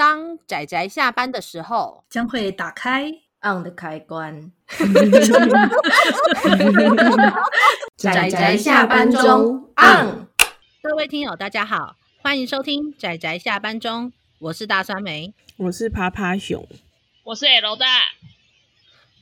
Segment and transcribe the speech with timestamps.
[0.00, 3.12] 当仔仔下班的时候，将会打开
[3.42, 4.50] on 的开关。
[7.98, 10.26] 仔仔下班中 on。
[10.82, 16.66] 各位听友，大家好，欢迎收听仔仔下班中，我是大酸梅，我是趴趴熊，
[17.24, 17.84] 我是 L 大。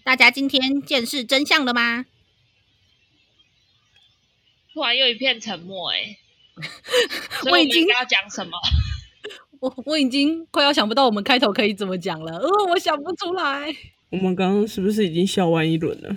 [0.05, 2.07] 大家今天见识真相了吗？
[4.73, 6.19] 突然又一片沉默，哎，
[7.51, 8.57] 我已经要讲什么？
[9.61, 13.75] 我我已经快要想不到我们开头可以怎么讲了，呃，我想不出来。
[14.11, 16.15] 我们刚刚是不是已经笑完一轮了？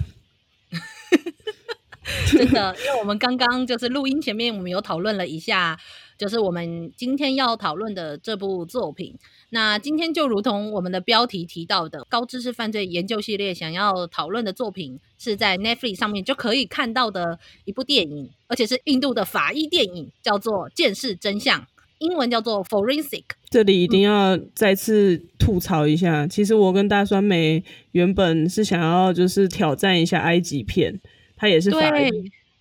[2.27, 5.79] 真的，因为我们刚刚就是录音前面，我们有讨论了一下，
[6.17, 9.15] 就是我们今天要讨论的这部作品。
[9.49, 21.61] 那今天就如同我们的标题提到的，高知识犯罪研究系列想要讨论的作品，是在 Netflix 上面就可以看到的一部电影，而且是印度的法医电影，叫做《见识真相》。
[22.01, 23.23] 英文叫做 Forensic。
[23.49, 30.99] 这里一定要再次吐槽一下，嗯、其实我跟大酸梅原本是想要就是挑战一下埃及片，
[31.35, 32.09] 它也是法医，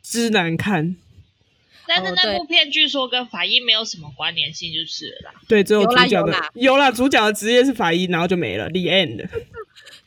[0.03, 0.97] 之难看。
[1.87, 5.41] 但是那部片据说跟法医没有什么关联性，就是了啦。
[5.49, 8.69] 对，只有主角的有啦，主角的职业是法医，然后就没了。
[8.69, 9.29] The end。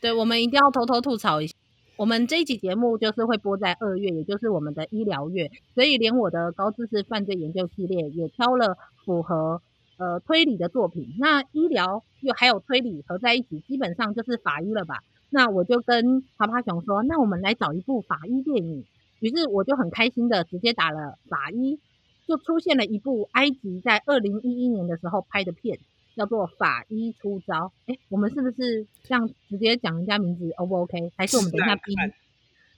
[0.00, 1.53] 对，我们一定要偷偷吐槽一下。
[1.96, 9.62] 我们这一集节目就是会播在二月，也就是我们的医疗月，所以连我的高知识犯罪研究系列也挑了符合
[9.96, 11.14] 呃推理的作品。
[11.20, 15.04] 那医疗又还有推理合在一起，基本上就是法医了吧？
[15.30, 18.84] 那我就跟趴趴熊说，那我们来找一部法医电影。
[19.20, 21.78] 于是我就很开心的直接打了法医，
[22.26, 25.78] 就出现了一部埃及在二零一一年的时候拍的片。
[26.16, 31.12] 叫做法医出招，哎，我们是不是这样直接讲人家名字？O 不 OK？
[31.16, 31.94] 还是我们等一下逼？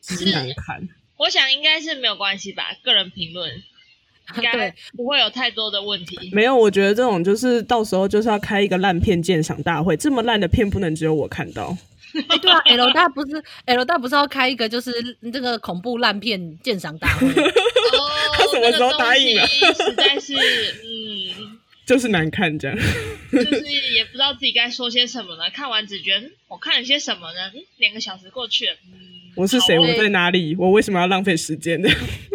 [0.02, 0.88] 是难看。
[1.16, 3.50] 我想应该是没有关系吧，个人评论
[4.36, 6.30] 应该不会有太多的问题。
[6.32, 11.76] 没有，我觉得这种就是到时候就是要开一个烂片鉴赏大会，这么烂的片不能只有我看到。
[12.28, 14.90] 哎，对啊，L 大不是 L 大不是要开一个就是
[15.32, 17.26] 这个恐怖烂片鉴赏大会？
[17.28, 19.46] 哦，他什么时候答应了？
[19.46, 20.85] 实在是，嗯。
[21.86, 22.76] 就是难看，这样，
[23.32, 23.62] 就是
[23.94, 25.48] 也不知道自己该说些什么了。
[25.50, 27.52] 看完只觉得我看了些什么呢？
[27.54, 29.78] 嗯，两个小时过去了，嗯，我是谁？
[29.78, 30.56] 我在哪里？
[30.56, 31.88] 我为什么要浪费时间呢？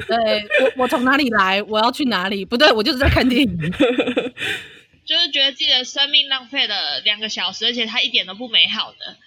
[0.07, 0.17] 对，
[0.61, 1.61] 我我从哪里来？
[1.63, 2.45] 我要去哪里？
[2.45, 3.57] 不对，我就是在看电影，
[5.05, 9.17] 就是觉得自己的生命浪费了两个小时，而且它一点都不美好的。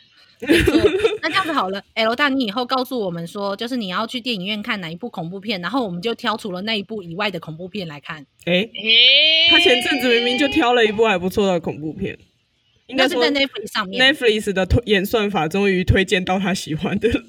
[1.23, 8.27] 那这样子好了，L 大，你以后告诉我们说，就是你要去电影院看哪一部恐怖片，然后我们就挑除了那一部以外的恐怖片来看。
[8.45, 12.19] 哎、欸，他前阵子明明就挑了一部还不错的恐怖片，
[12.87, 14.15] 应该是在 Netflix 上面。
[14.15, 17.23] Netflix 的推演算法终于推荐到他喜欢的了。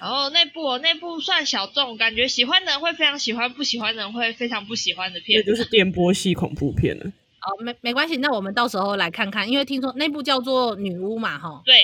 [0.00, 7.04] 哦，那部那部算小众，感觉喜欢的人会非常喜欢，不喜欢的人会非常不喜欢的片，就是电波系恐怖片了。
[7.04, 11.62] 哦，没没关系，那我们到时候来看看，因为听说那部叫做《女巫》嘛，哈。
[11.64, 11.74] 对。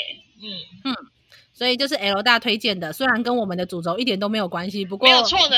[0.43, 0.51] 嗯
[0.85, 0.95] 嗯，
[1.53, 5.57] 所以就是 L 大推荐的，虽然跟我们的主轴一点都没有关系，不过没有错的。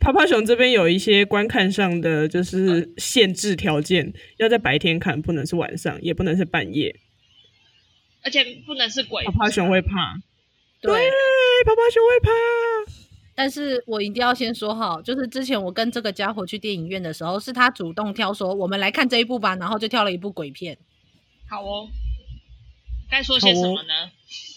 [0.00, 6.94] 泡泡熊这边有一些观看上的就是限制条件，要在白天看，不能是晚上，也不能是半夜，
[8.22, 9.24] 而且不能是鬼。
[9.24, 10.14] 泡泡熊会怕，
[10.82, 12.30] 对，泡泡熊会怕。
[13.34, 20.76] 但是我一定要先说好，就是之前我跟这个家伙去电影院的时候，是他主动挑说我们来看这一部吧，然后就挑了一部鬼片。
[21.48, 21.88] 好哦。
[23.10, 23.94] 该说些什么呢？
[24.04, 24.10] 哦、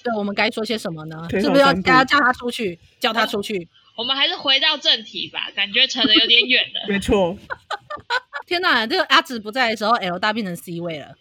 [0.04, 1.28] 对，我们该说些什么呢？
[1.30, 3.68] 是不是要叫叫他出去，叫他出去？
[3.96, 6.88] 我们还是回到正题吧，感觉扯得有点远了。
[6.90, 7.38] 没错。
[8.46, 11.16] 天哪，这个阿紫不在的时候，L 大变成 C 位了。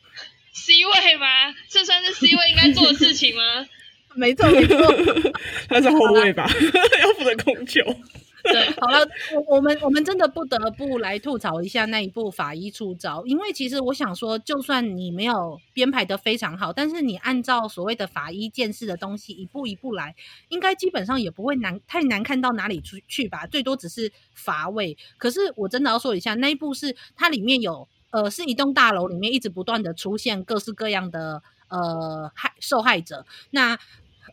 [0.53, 1.27] C 位吗？
[1.69, 3.67] 这算是 C 位应该做的事情吗？
[4.15, 4.79] 没错，没错。
[5.69, 6.49] 他是后卫吧？
[7.03, 7.83] 要负责控球。
[8.81, 20.15] 好了，我我们我们真的不得不来吐槽一下那一部《法医出招》，因为其实我想说，就算你没有编排的非常好，但是你按照所谓的法医见识的东西一步一步来，
[20.49, 24.97] 应该基本上也不会难太难看到哪里出去吧，最多只是乏味。
[25.19, 33.79] 可是我真的要说一下，那一部是它里面有呃，是一栋大楼里面一直不断的出现各式各样的呃害受害者，那。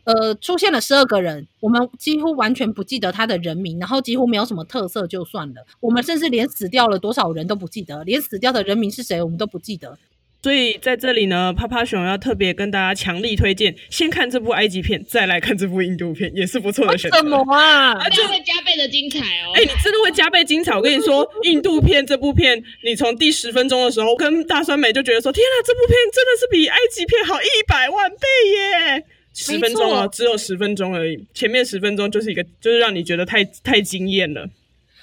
[0.04, 5.66] 呃，出现了十二个人，我们几乎完全不记得他的人名，然后几乎没有什么特色，就算了。
[5.80, 9.98] 我们甚至连死掉了多少人都不记得，连死掉的人名是谁我们都不记得。
[10.42, 17.16] 所以在这里呢，趴趴熊要特别跟大家强力推荐，先看这部埃及片，再来看这部印度片，也是不错的选择。
[17.16, 17.92] 什么啊？
[17.94, 19.56] 啊，就会加倍的精彩哦！
[19.56, 20.76] 哎、欸，你真的会加倍精彩。
[20.76, 28.16] 我跟你说，印度片这部片，你从第十分钟的时候跟大酸梅就觉得说，天啊，这部片真的是比埃及片好一百万倍
[28.50, 29.06] 耶！
[29.34, 31.26] 十分钟啊，只有十分钟而已。
[31.34, 34.48] 前面十分钟就是一个，就是让你觉得太太惊艳了。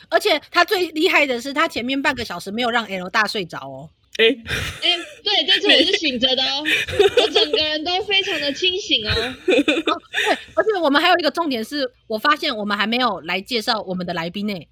[0.10, 3.90] 而且他最厉害的是，他前面半个小时没有让 L 大睡着哦。
[4.18, 6.64] 哎哎，对，这次我是醒着的哦，
[7.24, 9.12] 我整个人都非常的清醒哦。
[9.12, 14.68] 哦对，而且我们还有一个重点是，我发现我们还没有来介绍我们的来宾呢。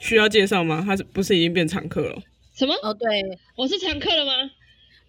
[0.00, 0.82] 需要介绍吗？
[0.86, 2.22] 他是不是已经变常客了？
[2.54, 2.74] 什么？
[2.82, 3.08] 哦，对，
[3.56, 4.32] 我是常客了吗？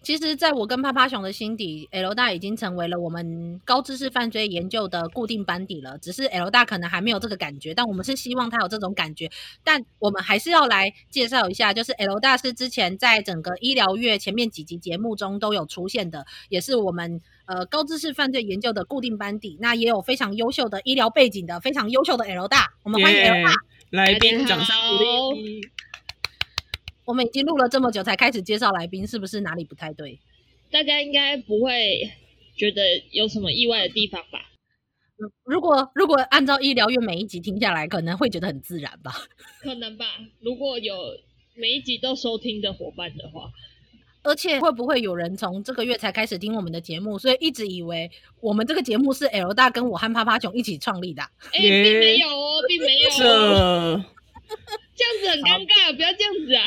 [0.06, 5.98] 其实，在我跟趴趴熊的心底，L 大已经成为了我们高知识犯罪研究的固定班底了。
[5.98, 9.28] 只是 L 大可能还没有这个感觉，但我们是希望他有这种感觉。
[9.64, 19.58] 但我们还是要来介绍一下，就是 L 大是之前在整个医疗月前面几集节目中都有出现的，也是我们呃高知识犯罪研究的固定班底。
[19.60, 23.56] 那也有非常优秀的医疗背景的，非常优秀的 L 大，我们欢迎 L 大、yeah,
[23.90, 25.62] 来宾，掌声鼓励。
[27.06, 30.20] 我们已经录了这么久才开始介绍来宾，是不是哪里不太对？
[30.70, 32.10] 大家应该不会
[32.56, 32.82] 觉得
[33.12, 34.50] 有什么意外的地方吧？
[35.44, 39.12] 如果如果按照医疗院每一集听下来，可能会觉得很自然吧？
[39.62, 40.04] 可能吧。
[40.40, 41.16] 如果有
[41.54, 43.50] 每一集都收听的伙伴的话，
[44.24, 48.10] 而且会不会有人从这个月才开始听我们的节目，所以一直以为
[48.40, 51.22] 我们这个节目是 L 大跟我和趴趴熊一起创立的？
[51.52, 54.04] 哎、欸，并没有哦，并没有哦。
[54.96, 56.66] 这样子很尴尬，不要这样子啊！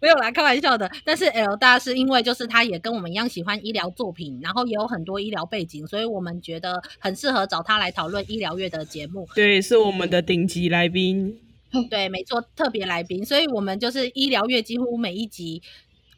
[0.00, 0.90] 没有啦，开玩笑的。
[1.04, 9.28] 但是 L 大是因为就是他也跟我们一样喜欢医疗作品，然后也有很多医疗背景，所以我们觉得很适合找他来讨论医疗月的节目。
[9.34, 11.40] 对，是我们的顶级来宾。
[11.90, 13.24] 对，没错，特别来宾。
[13.24, 15.60] 所以我们就是医疗月几乎每一集，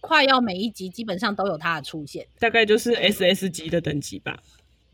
[0.01, 4.39] 快要每一集基本上都有他的出现，大概就是 SS 级的等级吧。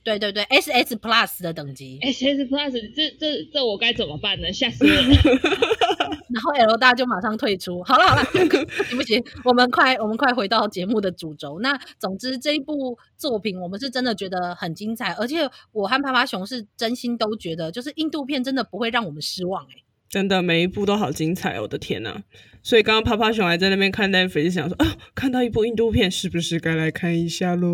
[0.04, 4.52] 对对对，SS Plus 的等级，SS Plus，这这这我该怎么办呢？
[4.52, 4.98] 吓死我了！
[6.32, 7.82] 然后 L 大就马上退出。
[7.84, 8.24] 好了好了，
[8.88, 11.60] 行不行，我们快我们快回到节目的主轴。
[11.60, 22.22] 那总之这一部作品，我们是真的觉得很精彩，而且我和趴趴熊是真心都觉得，就是印度片真的不会让我们失望哎、欸，真的每一部都好精彩，我的天呐！
[22.62, 27.68] 所以刚刚趴趴熊还在那边看 Netflix，想说啊，看到一部印度片，是不是该来看一下喽？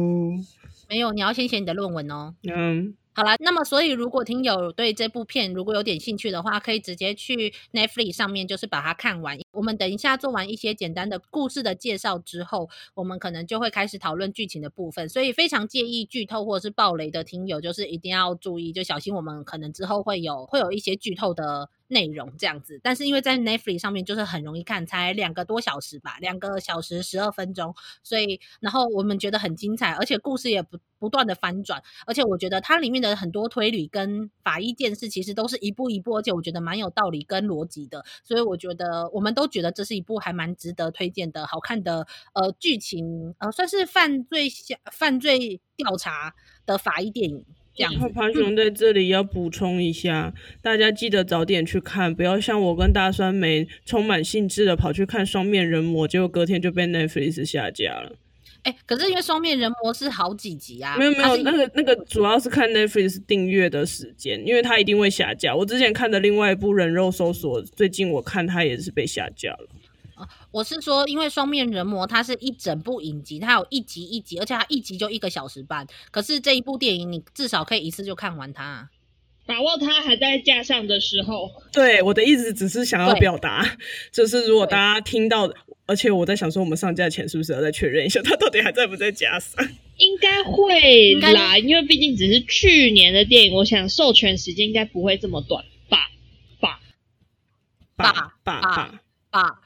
[0.88, 2.34] 没有，你要先写你的论文哦。
[2.44, 9.38] 嗯，好啦，那么所以如果听友对这部片如果有点兴趣的话，可以直接去 Netflix 上面就是把它看完。
[9.52, 15.08] 我们等一下做完一些简单的故事的介绍之后，我们可能就会开始讨论剧情的部分。
[15.08, 21.68] 所以非常介意剧透或者是暴雷的听友，就是一定要注意，就小心我们可能之后会有会有一些剧透的。
[21.88, 44.48] 内容这样子，但是因为在 Netflix 上面就是很容易看，才两个多小时吧，两个小时十二分钟，所以然后我们觉得很精彩，而且故事也不不断的翻转，而且我觉得它里面的很多推理跟法医电视其实都是一步一步，而且我觉得蛮有道理跟逻辑的，所以我觉得我们都觉得这是一部还蛮值得推荐的好看的呃剧情呃算是犯罪
[44.92, 46.34] 犯罪调查
[46.66, 47.44] 的法医电影。
[47.86, 58.12] 趴趴熊在这里要补充一下，嗯，大家记得早点去看，不要像我跟大酸梅充满兴致的跑去看《双面人魔》，结果隔天就被 Netflix 下架了。
[58.62, 65.54] 哎，可是因为《双面人魔》是好几集啊，没有没有，那个那个主要是看 Netflix 订阅的时间，因为它一定会下架。
[65.54, 69.68] 我之前看的另外一部《人肉搜索》，最近我看它也是被下架了。
[70.50, 75.86] 我是说，因为双面人魔它是一整部影集，它有一集一集，而且它一集就一个小时半。
[76.10, 78.88] 可是这一部电影，你至少可以一次就看完它，
[79.46, 81.50] 把握它还在架上的时候。
[81.72, 83.76] 对，我的意思只是想要表达，
[84.12, 85.50] 就是如果大家听到，
[85.86, 89.66] 而且我在想说，我们上架前是不是要再确认一下，它到底还在不在架上？
[89.96, 95.98] 应该会啦，因为毕竟只是去年的电影，我想授权时间应该不会这么短吧？
[96.60, 96.80] 吧
[97.96, 98.12] 吧
[98.44, 99.00] 吧吧
[99.30, 99.60] 吧。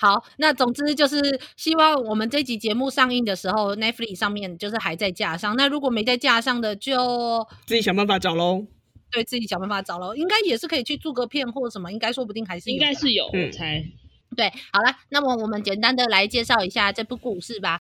[0.00, 1.20] 好，那总之就是
[1.58, 5.54] 希望我们这集节目上映的时候，Netflix 上面就是还在架上。
[5.58, 8.66] 那如果没在架上的，就自己想办法找喽。
[9.10, 10.14] 对，自己想办法找喽。
[10.16, 12.70] 应该也是可以去做个片或什么，应该说不定还是。
[12.70, 13.84] 应该是有，我猜。
[14.34, 17.80] 对，好了，那么我们简单的来介绍一下这部故事吧。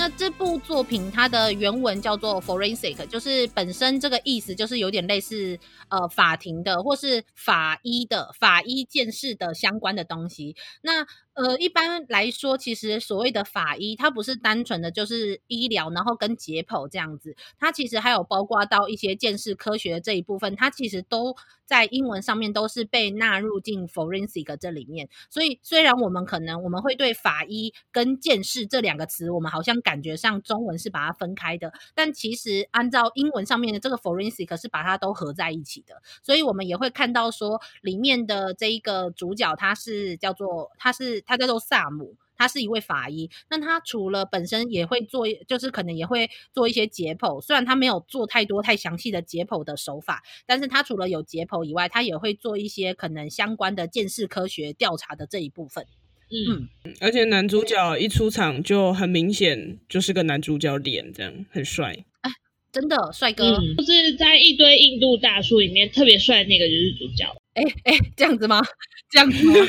[0.00, 5.58] 那这部作品它的原文叫做 forensic，就是本身这个意思就是有点类似
[5.90, 10.56] 呃法庭的或是法医的法医鉴识的相关的东西。
[10.80, 21.36] 那呃，一般来说，其实所谓的法医，它不是单纯的就是医疗，然后跟解剖这样子，它其实还有包括到一些鉴识科学的这一部分，它其实都
[21.70, 25.08] 在英文上面都是被纳入进 forensic 这里面。
[25.30, 36.02] 所以，虽然我们可能我们会对法医跟鉴识这两个词，我们好像感觉上中文是把它分开的，但其实按照英文上面的这个 forensic 是把它都合在一起的。
[36.24, 41.20] 所以我们也会看到说，里面的这一个主角，他是叫做他是。
[41.26, 43.28] 他叫做萨姆，他是一位法医。
[43.50, 55.84] 那他除了本身也会做，就是可能也会做一些解剖，虽然他没有做太多太详细的解剖的手法，但是他除了有解剖以外，他也会做一些可能相关的鉴识科学调查的这一部分。
[56.30, 56.68] 嗯，
[57.00, 61.94] 而且男主角一出场就很明显就是个男主角脸，这样很帅。
[62.22, 62.30] 哎，
[62.72, 67.26] 真的帅哥，嗯，就是在一堆印度大叔里面特别帅的那个就是主角。
[67.54, 68.62] 哎哎，这样子吗？
[69.10, 69.54] 这样子吗？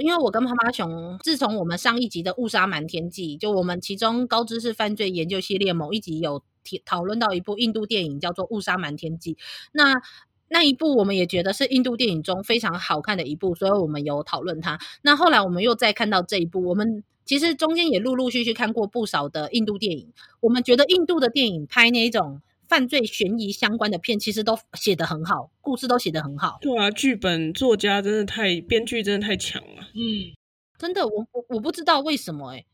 [0.00, 9.34] 因为我跟趴趴熊，自从我们上一集的误杀瞒天记，就我们其中高知识犯罪研究系列某一集有提讨论到一部印度电影，叫做《误杀瞒天记》。
[9.72, 10.00] 那
[10.48, 14.78] 那一部我们也觉得是印度电影中非常好看的一部，所以我们有讨论它。
[15.02, 22.42] 那后来我们又再看到这一部，我们其实中间也陆陆续续看过不少的印度电影，我们觉得印度的电影拍那一种
[22.72, 26.56] 犯罪悬疑相关的片，其实都写得很好，故事都写得很好。
[26.62, 29.90] 对啊，剧本作家真的太，编剧真的太强了。
[29.92, 30.32] 嗯，
[30.78, 32.66] 真的，我我我不知道为什么哎、欸。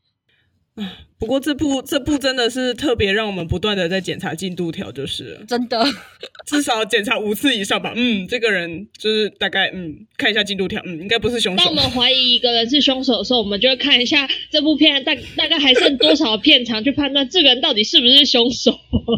[1.19, 5.83] 不过这部这部真的是特别让我们不断的在检查进度条，就是真的，
[6.47, 7.91] 至少检查五次以上吧。
[7.93, 11.65] 嗯，这个人就是大概嗯看一下进度条，嗯，应该不是凶手。
[11.65, 18.71] 当我们怀疑一个人是凶手的时候，我们就会看一下这部片大大概还剩多少片长，去判断这个人到底是不是凶手。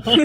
[0.04, 0.16] 对，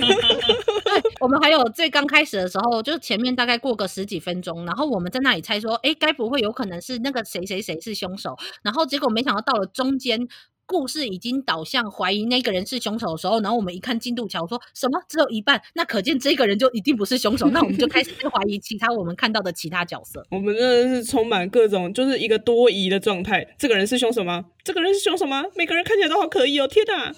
[1.20, 8.34] 我们还有最刚开始的时候，就是前面大概过个十几分钟，然后我们在那里猜说，哎，该不会有可能是那个谁谁谁是凶手？
[8.64, 10.26] 然后结果没想到到了中间。
[10.66, 20.26] 故事已经导向怀疑那个人是凶手的时候，然后我们一看进度条，说什么只有一半，那可见这个人就一定不是凶手，那我们就开始怀疑其他我们看到的其他角色。
[20.30, 23.46] 我们真的是充满各种，就是一个多疑的状态。
[23.56, 24.44] 这个人是凶手吗？
[24.64, 25.44] 这个人是凶手吗？
[25.54, 26.66] 每个人看起来都好可疑哦！
[26.66, 27.14] 天哪！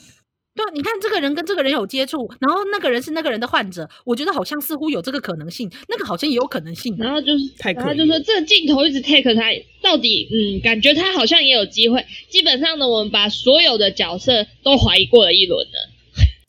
[0.59, 6.97] 对，你看这个人跟这个人有接触，然后那个人是那个人的患者，我觉得好像似乎有这个可能性，那个好像也有可能性。
[6.99, 9.43] 然后就是，太可疑了，然后就说这个镜头一直 take 他，
[9.81, 12.05] 到底嗯，感觉他好像也有机会。
[12.29, 15.95] 基本上呢，我们把所有的角色都怀疑过了一轮了。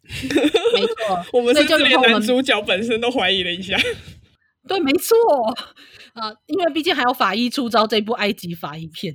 [0.74, 3.78] 没错，我们甚至连男主角本身都怀疑了一下。
[4.68, 5.16] 对，没错。
[6.14, 9.14] 啊，因为毕竟还有法医出招这部埃及法医片，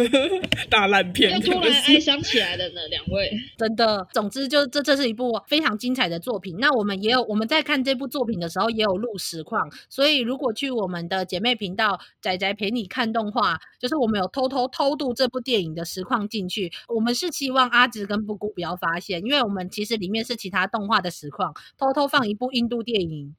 [0.70, 2.80] 大烂片，又突然哀伤起来了呢。
[2.90, 6.56] 两位， 真的，总之就这这是一部非常精彩的作品。
[6.58, 16.70] 那我们也有我们在看这部作品的时候也有录实况，所以如果去我们的姐妹频道仔仔陪你看动画，就是我们有偷偷偷渡这部电影的实况进去。
[16.88, 23.34] 我们是希望阿直跟布姑不要发现，因为我们其实里面是其他动画的实况，偷偷放一部印度电影。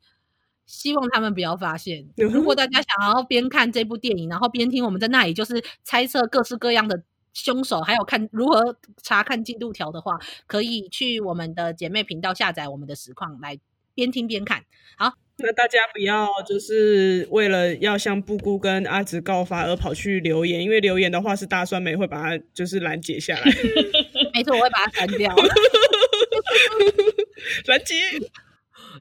[0.71, 2.07] 希望他们不要发现。
[2.15, 13.59] 如果大家想要边看这部电影，然后边听我们在那里就是猜测各式各样的凶手，还有看如何查看进度条的话，可以去我们的姐妹频道下载我们的实况来
[13.93, 14.63] 边听边看。
[14.97, 23.43] 好，那大家不要就是为了要向布姑跟阿紫告发而跑去留言，因为留言的话是大酸梅会把它就是拦截下来。
[24.33, 25.35] 没错，我会把它删掉。
[27.67, 27.95] 拦截。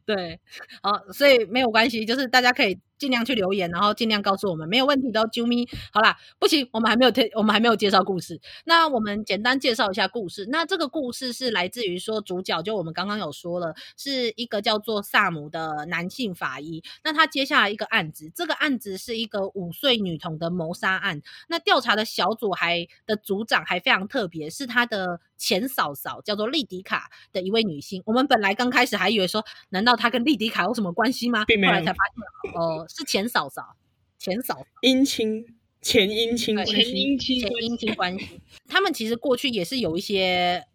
[0.06, 0.40] 对，
[0.82, 2.78] 好，所以没有关系，就是大家可以。
[3.00, 5.66] 尽量去留言，然后尽量告诉我们没有问题的啾咪。
[5.90, 8.38] 好啦，不行，我们还没有推，我们还没有介绍故事。
[8.64, 10.46] 那我们简单介绍一下故事。
[10.50, 16.82] 那这个故事是来自于说主角，就我们刚刚有说了，是一个叫做萨姆的男性法医。
[17.02, 21.22] 那他接下来一个案子，这个案子是一个五岁女童的谋杀案。
[21.48, 28.02] 那调查的小组还的组长还非常特别，是他的前嫂嫂，叫做莉迪卡的一位女性。
[28.04, 31.46] 我们本来刚开始还以为说，难道她跟莉迪卡有什么关系吗？
[31.48, 32.86] 后来才发现，哦、呃。
[32.90, 33.76] 是前嫂嫂，
[34.18, 35.46] 前嫂姻亲，
[35.80, 38.40] 前姻亲关系，前姻亲，前姻亲关系。
[38.66, 40.66] 他们其实过去也是有一些，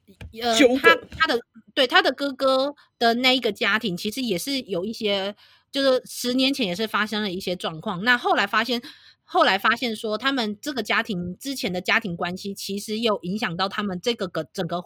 [0.41, 1.39] 呃，他他的
[1.73, 5.35] 对他的哥哥的那一个家庭，其实也是有一些，
[5.71, 8.03] 就是十年前也是发生了一些状况。
[8.03, 8.81] 那后来发现，
[9.23, 14.85] 后来发现说，他们这个家庭之前的家庭关系，其实又影响到他们这个个整个。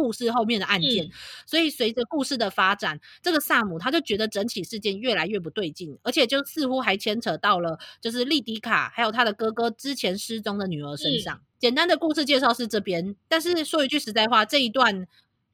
[0.00, 1.10] 故事后面的案件，嗯、
[1.44, 11.36] 所以随着故事的发展，这个萨姆他就觉得整起事件越来越不对劲，而且就似乎还牵扯到了就是莉迪卡还有他的哥哥之前失踪的女儿身上。
[11.36, 15.06] 嗯、简单的故事介绍是这边，但是说一句实在话，这一段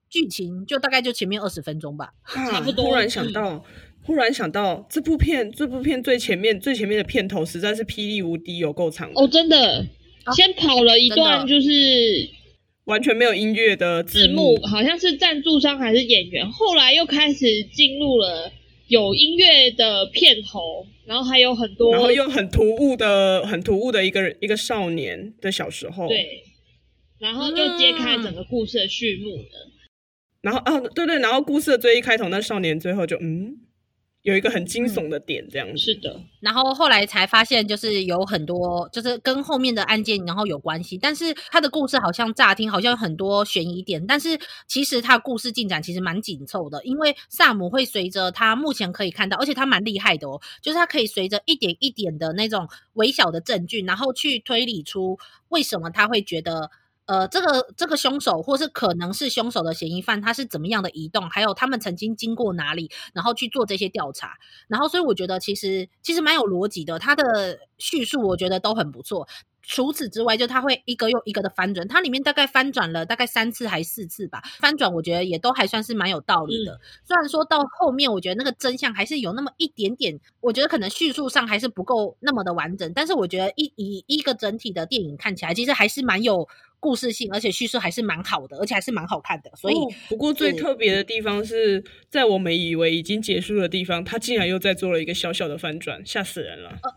[0.08, 2.84] 剧情就大概就前面二十分钟吧，啊、差不多。
[2.84, 3.64] 忽然想到，
[4.04, 9.84] 忽然想到这部片，这部片最前面最前面的片头实在是霹雳无敌，有够长哦，真的，
[10.22, 11.68] 啊、先跑了一段就是。
[12.86, 16.48] 完全没有音乐的字幕，好像是赞助商还是演员。
[16.50, 18.50] 后来又开始进入了
[18.88, 26.06] 有音乐的片头，然后还有很多，然后又很突兀的、很突兀的一个一个少年的小时候。
[26.08, 26.44] 对，
[27.18, 29.72] 然后就揭开整个故事的序幕了。
[30.42, 33.56] 然后啊，对对，然后故事的最一开头，那少年最后就嗯，
[34.26, 36.20] 有一个很惊悚的点，这样是的。
[36.40, 40.98] 然后后来才发现，就是有很多，就是跟后面的案件然后有关系。
[40.98, 55.16] 但是他的故事好像乍听好像有很多悬疑点，但是其实他故事进展其实蛮紧凑的，因为萨姆会随着他目前可以看到，而且他蛮厉害的哦，就是他可以随着一点一点的那种微小的证据，然后去推理出
[55.50, 56.72] 为什么他会觉得。
[57.06, 64.36] 呃，这个这个凶手，或是可能是凶手的嫌疑犯，他是怎么样的移动，还有他们曾经经过哪里，然后去做这些调查，
[64.68, 69.28] 然后所以我觉得其实其实蛮有逻辑的，他的叙述我觉得都很不错。
[69.68, 76.74] 除此之外，就他会一个又一个的翻转，它里面大概翻转了大概三次还四次吧，翻转我觉得也都还算是蛮有道理的。
[76.74, 86.48] 嗯、虽然说到后面，我觉得那个真相还是有那么一点点，我觉得可能叙述上还是不够那么的完整，但是我觉得一以一个整体的电影看起来，其实还是蛮有
[86.80, 89.50] 故事性，而且叙述还是蛮好的，而且还是蛮好看的。
[89.56, 96.78] 所以，哦、不过最特别的地方是在我们以为已经结束的地方，他竟然又在做了一个小小的翻转，吓死人了。
[96.82, 96.92] 呃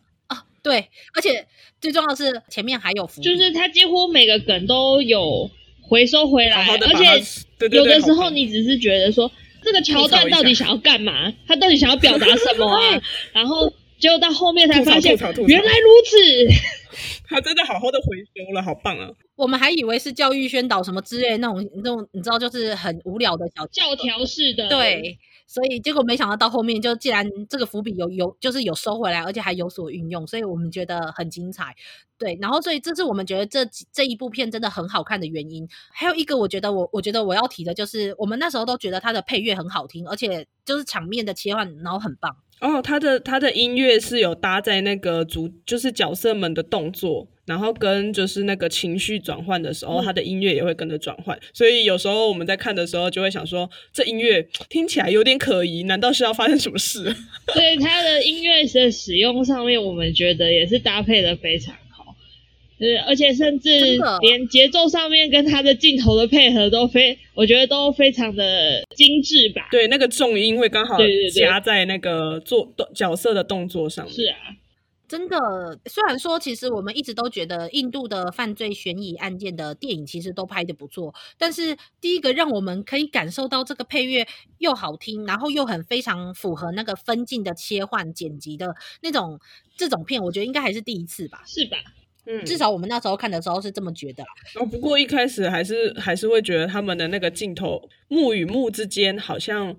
[0.62, 1.48] 对，而且
[1.80, 5.50] 最重要的是前面还有伏，就是他几乎每个梗都有
[5.82, 9.32] 回收回来，而且有的时候你只是觉得说
[9.64, 13.02] 这个桥段到底想要干嘛，他到底想要表达什么啊？
[13.32, 15.18] 然后结果到后面才发现
[15.48, 16.18] 原来如此，
[17.30, 19.10] 他真的好好的回收了，好棒啊！
[19.40, 25.18] 我们还以为是教育宣导什么之类的那种那种，你知道，就是很无聊的小教条式的，对。
[25.48, 31.74] 所以结果没想到到后面就既然这个伏笔有有就是有收回来，而且还有所运用，所以我们觉得很精彩。
[32.20, 35.68] 对，然后所以这是我们觉得这这一部片真的很好看的原因。
[35.92, 42.36] 还有一个我觉得我我觉得我要提的就是，我们那时候都觉得它的配乐很好听，而且就是场面的切换，然后很棒。
[42.60, 51.38] 哦，他的他的音乐是有搭在那个主，就是角色们的动作，然后跟就是那个情绪转换的时候，他的音乐也会跟着转换。
[51.52, 57.04] 所以有时候我们在看的时候，就会想说，这音乐听起来有点可疑，难道是要发生什么事？
[57.52, 61.76] 所以他的音乐的使用上面，我们觉得也是搭配的非常。
[62.78, 69.68] 对，而且甚至连节奏上面跟他的镜头的配合都非，我觉得都非常的精致吧。
[69.70, 70.98] 对，那个重音会刚好
[71.36, 74.14] 加在那个做动角色的动作上面。
[74.14, 74.38] 是啊，
[75.10, 75.38] 真的。
[75.88, 84.26] 虽然说，其实我们一直都觉得印度的犯罪悬疑案件的电影其实都拍的不错，但是第一个让我们可以感受到这个配乐
[84.60, 89.40] 又好听，然后又很非常符合那个分镜的切换剪辑的那种
[89.76, 91.42] 这种片，我觉得应该还是第一次吧？
[91.46, 91.78] 是吧？
[92.26, 94.24] 嗯，至少我们那时候看的时候是这么觉得。
[94.60, 99.76] 哦，不过一开始还是还是会觉得他们的那个镜头幕与幕之间好像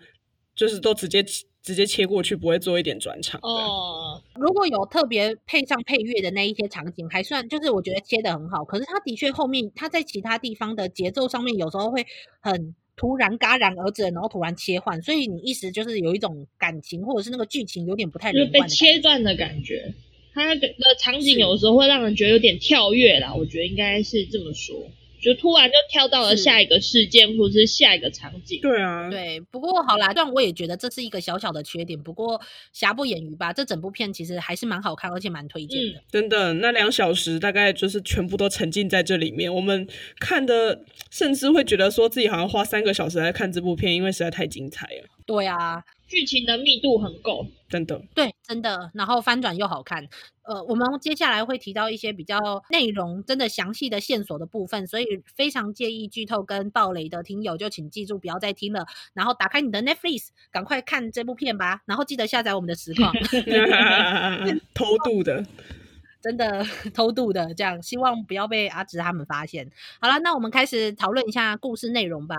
[0.57, 1.25] 就是都直接
[1.63, 3.41] 直接切过去，不会做一点转场。
[3.43, 8.65] 哦，如果有特别配上配乐的那一些场景，还算就是我觉得切的很好。
[8.65, 12.07] 可是他的确后面他在其他地方的节奏上面有时候会
[12.41, 19.95] 很突然戛然而止，然后突然切换，所以你一时就是有一种感情或者是那个剧情有点不太连贯，被切断的感觉。
[20.33, 20.69] 它的
[20.99, 24.89] 场景有时候会让人觉得有点跳跃啦，我觉得应该是这么说，
[25.23, 28.61] 就突然就跳到了下一个事件或者是下一个场景。
[28.63, 29.41] 对啊，对。
[29.51, 32.01] 不过好啦，但我也觉得这是一个小小的缺点。
[32.03, 32.41] 不过
[32.73, 35.99] 瑕不掩瑜吧，这整部片其实还是蛮好看，而且蛮推荐的。
[35.99, 36.03] 嗯。
[36.11, 39.87] 真的，那两小时大概就是全部都沉浸在这里面，我们
[40.19, 45.09] 看的甚至会觉得说自己好像花三个小时来看这部片，因为实在太精彩了。
[45.31, 45.85] 对啊。
[46.09, 48.03] 剧情的密度很够，真的。
[48.17, 48.91] 对，真的。
[48.95, 50.09] 然后翻转又好看。
[50.43, 52.37] 呃，我们接下来会提到一些比较
[52.69, 58.85] 内容真的详细的线索的部分，所以非常介意剧透跟暴雷的听友就请记住不要再听了。
[59.15, 61.81] 然后打开你的 Netflix，赶快看这部片吧。
[61.87, 63.13] 然后记得下载我们的实况。
[64.75, 65.47] 偷渡的，
[66.21, 69.71] 真的偷渡的，这样希望不要被阿直他们发现。
[70.01, 72.35] 好了，那我们开始讨论一下故事内容吧。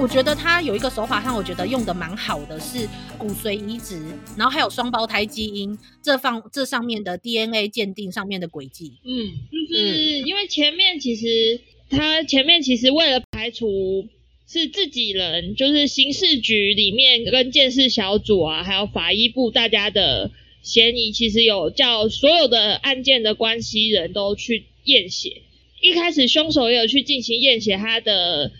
[0.00, 4.00] 我觉得他有一个手法上，我觉得用的蛮好的，是骨髓移植，
[4.34, 8.94] 然后还有双胞胎基因这方这上面的 DNA 鉴定上面的轨迹。
[9.04, 11.60] 嗯，就是因为前面其实
[11.90, 14.08] 他前面其实为了排除
[14.48, 20.30] 是自己人，就是刑事局里面跟鉴识小组啊，还有法医部大家的
[20.62, 25.42] 嫌疑，其实有叫所有的案件的关系人都去验血。
[25.82, 28.50] 一开始凶手也有去进行验血，他的。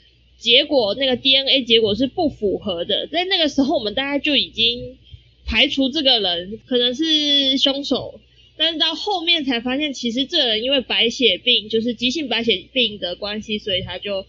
[0.41, 4.97] 结果那个 DNA 结果是不符合的，在那个时候我们大概就已经
[5.45, 8.19] 排除这个人可能是凶手，
[8.57, 14.25] 但是到后面才发现，其实这人因为白血病，就是急性白血病的关系，所以他就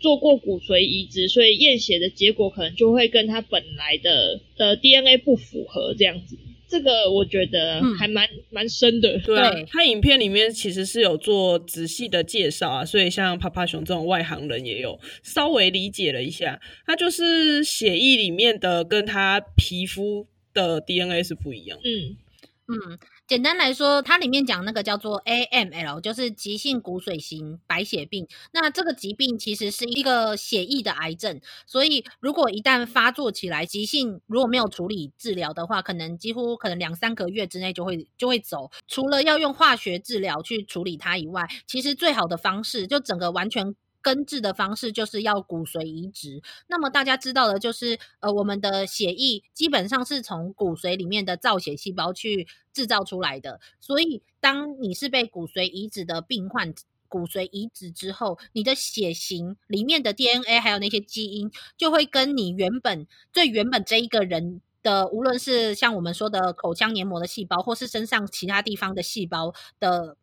[0.00, 6.36] 做过骨髓移植，所以验血的结果可能就会跟他本来的的 DNA 不符合这样子。
[6.68, 9.18] 这个我觉得还蛮、嗯、蛮深的。
[9.20, 21.78] 对啊，他影片里面其实是有做仔细的介绍啊，所以像帕帕熊这种外行人也有稍微理解了一下，他就是血液里面的跟他皮肤的 DNA 是不一样。
[21.84, 22.16] 嗯
[22.68, 22.98] 嗯。
[23.26, 28.24] 简单来说，它里面讲那个叫做 AML，就是急性骨髓型白血病。
[28.52, 38.70] 那这个疾病其实是一个血液的癌症，所以如果一旦发作起来，急性如果没有处理治疗的话，可能几乎可能两三个月之内就会就会走。
[38.86, 43.74] 除了要用化学治疗去处理它以外，其实最好的方式就整个完全。
[44.06, 46.40] 根治的方式就是要骨髓移植。
[46.68, 53.60] 那么大家知道的就是，呃，我们的血液基本上是从骨髓里面的造血细胞去制造出来的。
[53.80, 56.72] 所以，当你是被骨髓移植的病患，
[57.08, 70.16] 骨髓移植之后，你的血型里面的 DNA 还有那些基因，就会跟你原本最原本这一个人的，无论是像我们说的口腔黏膜的细胞，或是身上其他地方的细胞的。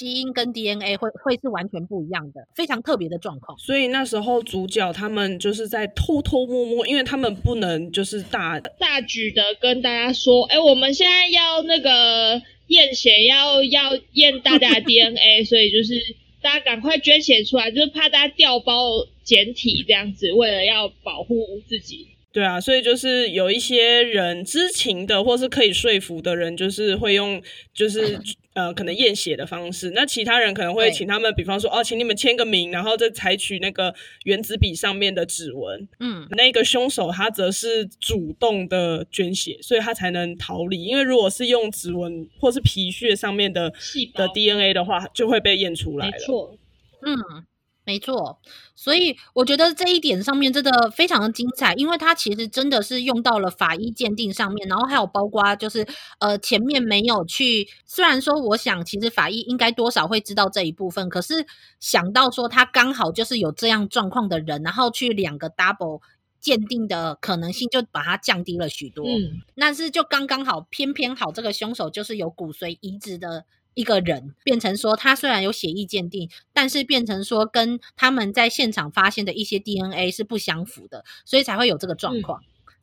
[0.00, 3.58] 基因跟 DNA 会会是完全不一样的，非常特别的状况。
[3.58, 15.92] 所以那时候主角他们就是在偷偷摸摸，因为他们不能就是大大举的跟大家说，哎，我们现在要那个验血，要要验大家的 DNA， 所以就是
[16.40, 22.06] 大家赶快捐血出来，就是怕大家掉包检体这样子，为了要保护自己。
[22.32, 27.42] 对啊，所以就是有一些人知情的，或是可以说服的人，就是会用
[27.74, 28.18] 就是。
[28.54, 35.88] 呃，可能验血的方式，那其他人可能会请他们，比方说哦，请你们签个名，然后再采取那个原子笔上面的指纹。
[36.00, 40.82] 嗯，那个凶手他则是主动的捐血，所以他才能逃离。
[40.82, 43.72] 因为如果是用指纹或是皮屑上面的
[44.14, 46.12] 的 DNA 的话，就会被验出来了。
[46.12, 46.58] 没错，
[47.02, 47.44] 嗯。
[47.90, 48.38] 没错，
[48.76, 55.84] 所以我觉得这一点上面真的非常的精彩，因为它其实真的是用到了法医鉴定上面，然后还有包括就是
[56.20, 61.44] 呃前面没有去，虽然说我想其实法医应该多少会知道这一部分，可是
[61.80, 66.00] 想到说他刚好就是有这样状况的人，然后去两个 double
[66.38, 73.46] 鉴定的可能性就把它降低了许多，嗯，但是就刚刚好，偏偏好这个凶手就是有骨髓移植的。
[73.74, 82.42] 一个人变成说，他虽然有血液鉴定，但是变成说跟他们在现场发现的一些 DNA 是不相符的，所以才会有这个状况。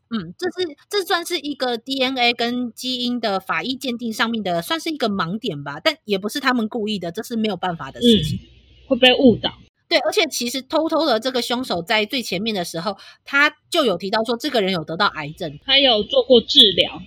[0.10, 5.80] 嗯，嗯，这是这算是一个 DNA 跟基因的法医鉴定上面的，算是一个盲点吧。
[5.84, 9.54] 但也不是他们故意的，这是没有办法的事情，嗯，会被误导。
[9.90, 17.02] 对，而且其实偷偷的这个凶手在最前面的时候，他就有提到说，这个人有得到癌症，他有做过治疗。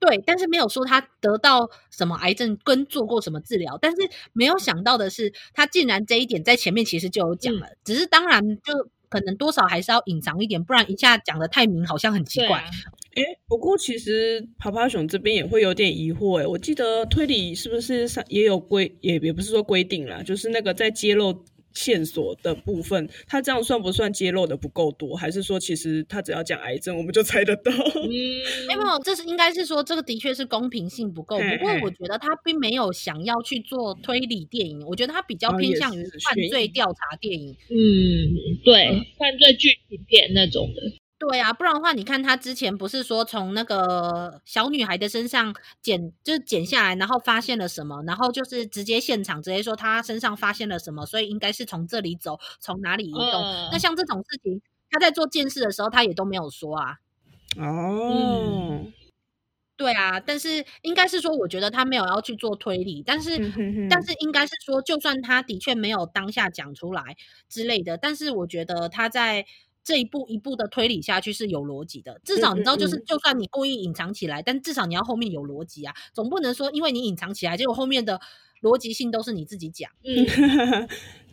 [0.00, 3.96] 对，但是没有说他得到什么癌症跟做过什么治疗，但是
[4.32, 12.58] 没有想到的是，他竟然这一点在前面其实就有讲了，嗯、只是当然就可能多少还是要隐藏一点，不然一下讲的太明，好像很奇怪。
[12.58, 21.44] 哎、啊，不过其实爬爬熊这边也会有点疑惑，哎，我记得推理是不是上也有规，也也不是说规定啦，就是那个在揭露。
[21.72, 25.16] 线索的部分，他这样算不算揭露的不够多？
[25.16, 27.72] 还是说，其实他只要讲癌症，我们就猜得到？
[27.72, 28.08] 嗯，
[28.68, 31.38] 没有，这是应该是说，这个的确是公平性不够。
[31.38, 37.56] 不过，我觉得他并没有想要去做推理电影，我觉得他比较偏向于犯罪调查电影。
[37.70, 40.82] 嗯，对，嗯、犯罪剧情片那种的。
[41.18, 45.52] 对啊，不然的话，你看他之前不是说从那个小女孩的身上
[45.82, 53.42] 剪，就是剪下来，然后发现了什么，然后就是直接现场直接说他身上发现了什么，所以应该是从这里走，从哪里移动。
[53.42, 56.98] 呃、那像这种事情，他在做鉴识的时候，他也都没有说啊。
[57.56, 58.92] 哦、嗯，
[59.76, 67.16] 对啊，但是应该是说，我觉得他没有要去做推理，但是嗯哼哼但是应该是说，就算他的确没有当下讲出来
[67.48, 69.44] 之类的，但是我觉得他在。
[69.88, 78.20] 这一步一步的推理下去是有逻辑的，至少你知道，就是就算你故意隐藏起来，但至少你要后面有逻辑啊，总不能说因为你隐藏起来，结果后面的
[78.60, 79.90] 逻辑性都是你自己讲。
[80.04, 80.86] 嗯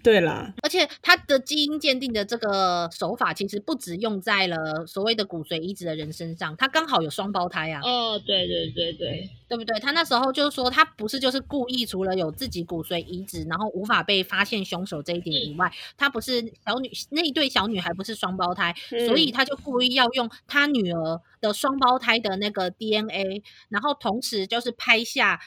[0.05, 7.81] 对啦，而且他的基因鉴定的这个手法，其实不止用在了所谓的骨髓移植的人身上，他刚好有双胞胎啊。
[7.83, 9.79] 哦，对对对对，对不对？
[9.79, 25.41] 他那时候就是说，他不是就是故意，除了有自己骨髓移植，然后无法被发现凶手这一点以外，嗯、他不是小女那一对小女孩不是双胞胎，嗯、所以他就故意要用他女儿的双胞胎的那个 DNA，然后同时就是拍下，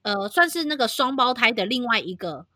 [0.00, 2.46] 呃，算是那个双胞胎的另外一个。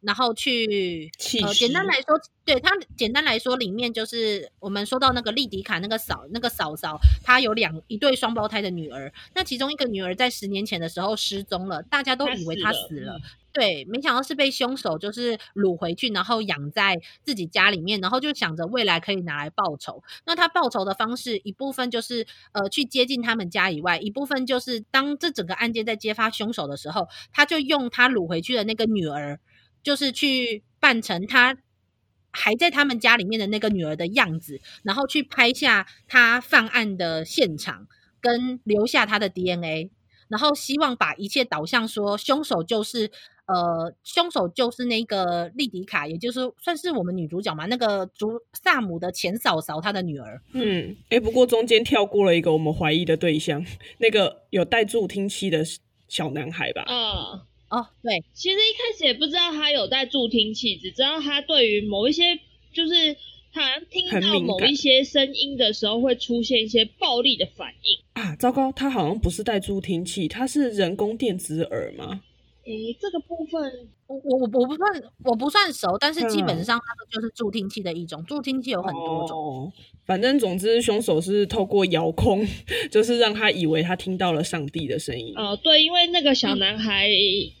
[0.00, 1.10] 然后去
[1.42, 13.20] 呃，简单来说，对他简单来说，里面就是我们说到那个莉迪卡那个嫂那个嫂嫂，她有两一对双胞胎的女儿，那其中一个女儿在十年前的时候失踪了，大家都以为她死了，
[13.52, 20.02] 对，没想到是被凶手就是掳回去，然后养在自己家里面，然后就想着未来可以拿来报仇。
[20.24, 29.38] 那他报仇的方式，一部分就是呃去接近他们家以外，一部分就是当这整个案件在揭发凶手的时候，他就用他掳回去的那个女儿。
[29.82, 31.56] 就是去扮成他
[32.32, 37.86] 还在他们家里面的那个女儿的样子，然后去拍下他犯案的现场，
[38.20, 39.90] 跟留下他的 DNA，
[40.28, 43.10] 然后希望把一切导向说凶手就是
[43.46, 50.40] 呃凶手就是那个莉迪卡，也就是算是我们女主角嘛，那个主萨姆的前嫂嫂她的女儿。
[50.52, 53.66] 嗯，哎，不过中间跳过了一个我们怀疑的对象，
[53.98, 55.64] 那个有带助听器的
[56.06, 56.84] 小男孩吧？
[56.86, 57.40] 嗯。
[57.70, 62.38] 哦，oh, 对，其实一开始也不知道他有带助听器，只知道他对于某一些，
[62.72, 63.16] 就是
[63.52, 68.34] 他好像听到某一些声音的时候会出现一些暴力的反应啊！
[68.36, 72.22] 糟糕，他好像不是带助听器，他是人工电子耳吗？
[72.70, 78.24] 诶，这个部分我我我不算我不算熟，但是基本上它就是助听器的一种。
[78.26, 79.72] 助听器有很多种，哦、
[80.04, 82.46] 反正总之凶手是透过遥控，
[82.90, 85.32] 就是让他以为他听到了上帝的声音。
[85.36, 87.08] 哦，对，因为那个小男孩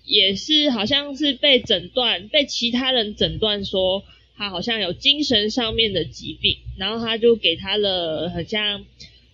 [0.04, 4.04] 也是好像是被诊断，嗯、被其他人诊断说
[4.36, 8.84] 他好像有精神上面的疾病，然后他就给他了很像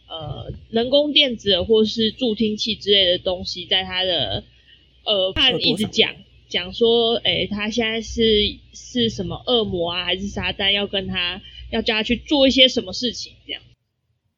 [0.08, 4.42] 呃人工电子或是助听器之类的东西，在他的。
[5.06, 6.12] 呃，他一直讲
[6.48, 8.22] 讲说，哎、欸，他现在是
[8.74, 11.40] 是什么恶魔啊，还是撒旦要跟他
[11.70, 13.62] 要叫他去做一些什么事情这样？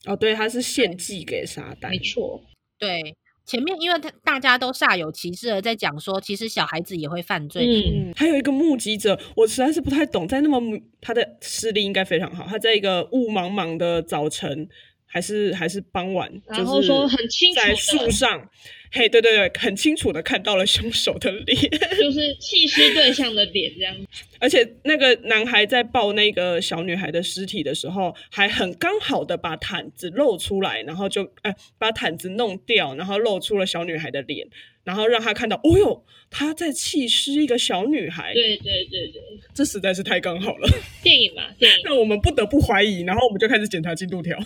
[0.07, 2.43] 哦，对，他是献祭给撒旦，没错。
[2.79, 7.65] 对，前面因为他大家都煞有其事的在讲说，其实小孩子也会犯罪。
[7.65, 10.61] 嗯，还有一个目击者，我实在是不太懂，在那么
[11.01, 14.69] 他的视力应该非常好，他在一个雾茫茫的早晨，
[15.07, 18.49] 还是还是傍晚，然后说很清楚在树上。
[18.93, 21.57] 嘿对对对，很清楚的看到了凶手的脸，
[21.99, 23.95] 就是弃尸对象的脸这样。
[24.41, 34.47] 而且那个男孩在抱那个小女孩的尸体的时候，还很刚好的把毯子露出来，然后就哎、呃、把毯子弄掉，然后露出了小女孩的脸，
[34.85, 38.33] 然后让他看到，哦哟，他在弃尸一个小女孩。
[38.33, 39.21] 对对对对，
[39.53, 40.69] 这实在是太刚好了。
[41.03, 41.79] 电影嘛，电影。
[41.85, 44.39] 那我们不得不怀疑，然后我们就开始检查进度条。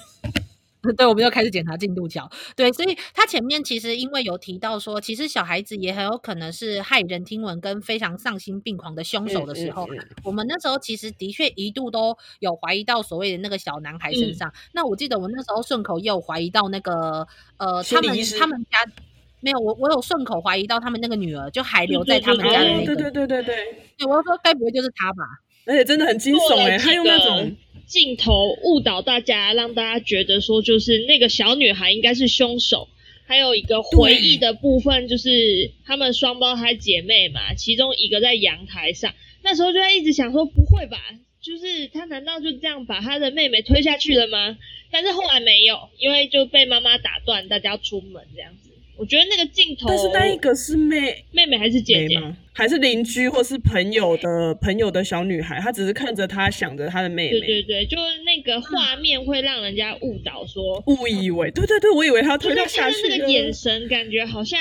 [0.96, 2.28] 对，我们就开始检查进度条。
[2.56, 14.48] 对，所以他前面其实因为有提到说，其实小孩子也很有可能是骇人听闻跟非常丧心病狂的凶手的时候，嗯嗯嗯、我们那时候其实的确一度都有怀疑到所谓的那个小男孩身上。
[14.48, 17.26] 嗯、那我记得我那时候顺口也有怀疑到那个
[17.58, 18.92] 呃，他们他们家
[19.40, 22.86] 没有我，我有顺口怀疑到他们那个女儿就还留在他们家的那个。
[22.86, 23.56] 对对对对对，
[23.98, 25.22] 对，我说该不会就是他吧？
[25.64, 27.56] 而且真的很惊悚哎，他用那种。
[27.92, 32.88] 镜头误导大家，让大家觉得说就是那个小女孩应该是凶手。
[33.26, 40.98] 还有一个回忆的部分，就是她们双胞胎姐妹嘛，其中一个在阳台上，那时候就在一直想说不会吧，
[41.42, 44.56] 就是她难道就这样把她的妹妹推下去了吗？
[44.90, 48.70] 但是后来没有，因为就被妈妈打断，大家要出门这样子。
[48.96, 52.36] 我觉得那个镜头，但是那一个是妹妹妹还是姐姐吗？
[52.54, 55.58] 还是邻居或是朋友的朋友的小女孩？
[55.60, 57.40] 她只是看着她，想着她的妹妹。
[57.40, 61.50] 对对对，就是那个画面会让人家误导说，误以为。
[61.50, 63.08] 对对对，我以为她推她下去。
[63.08, 64.60] 那个眼神感觉好像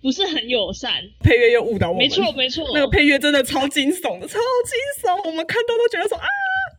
[0.00, 1.02] 不是很友善。
[1.20, 2.02] 配乐又误导我们。
[2.02, 6.26] 没错没错，那个配乐真的超惊悚的，超惊悚，我们看到都觉得说啊。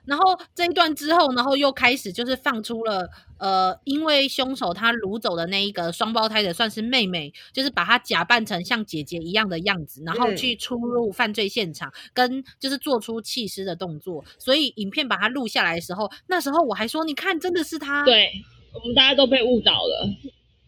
[0.06, 14.24] 然后这一段之后，然后又开始就是放出了，呃，因为凶手他掳走的那一个双胞胎的算是妹妹，就是把她假扮成像姐姐一样的样子，然后去出入犯罪现场，嗯、跟就是做出弃尸的动作。
[14.38, 18.04] 所以影片把它录下来的时候，那时候我还说，你看，真的是他。
[18.06, 18.32] 对，
[18.74, 20.10] 我们大家都被误导了。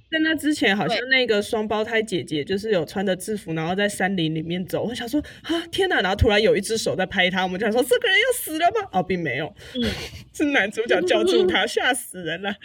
[0.10, 4.84] 在那之前，好像那个双胞胎姐姐就是有穿着制服，然后在山林里面走。
[4.84, 6.02] 我想说啊，天哪！
[6.02, 8.90] 然后突然有一只手在拍她，我们就想说这个人要死了吗？
[8.94, 9.84] 哦，并没有，嗯、
[10.34, 12.56] 是男主角叫住她，吓死人了。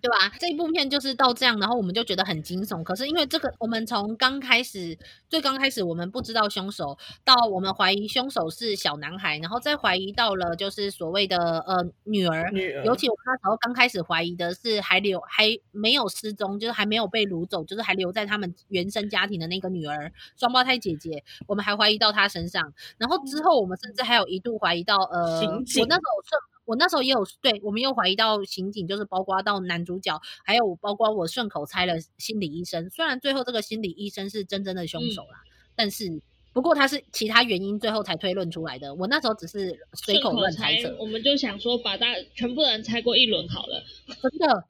[0.00, 0.32] 对吧？
[0.38, 2.82] 这一部片就是到这样，然后我们就觉得很惊悚。
[2.82, 4.96] 可是因为这个，我们从刚开始，
[5.28, 12.50] 最刚开始我们不知道凶手，到我们怀疑凶手是小男孩，然后再怀疑到了就是所谓的呃女儿。
[12.52, 12.84] 女儿。
[12.84, 22.72] 尤其我那时候刚开始怀疑的是还留还没有失踪，就是还没有被掳走，就是还留在他们原生家庭的那个女儿，双胞胎姐姐，我们还怀疑到她身上。
[22.96, 26.57] 然后之后我们甚至还有一度怀疑到呃，我那时候顺。
[26.68, 32.90] 我那时候也有对，我们又怀疑到刑警，就是包括到男主角，还有包括我顺口猜了心理医生。
[32.90, 36.20] 虽然最后这个心理医生是真正的凶手啦，嗯、但是
[36.52, 38.92] 不不过他是其他原因最后才推论出来的。
[38.96, 43.80] 我那时候只是随口乱猜测，我们就想说把大全部人猜过一轮好了，
[44.20, 44.64] 真的，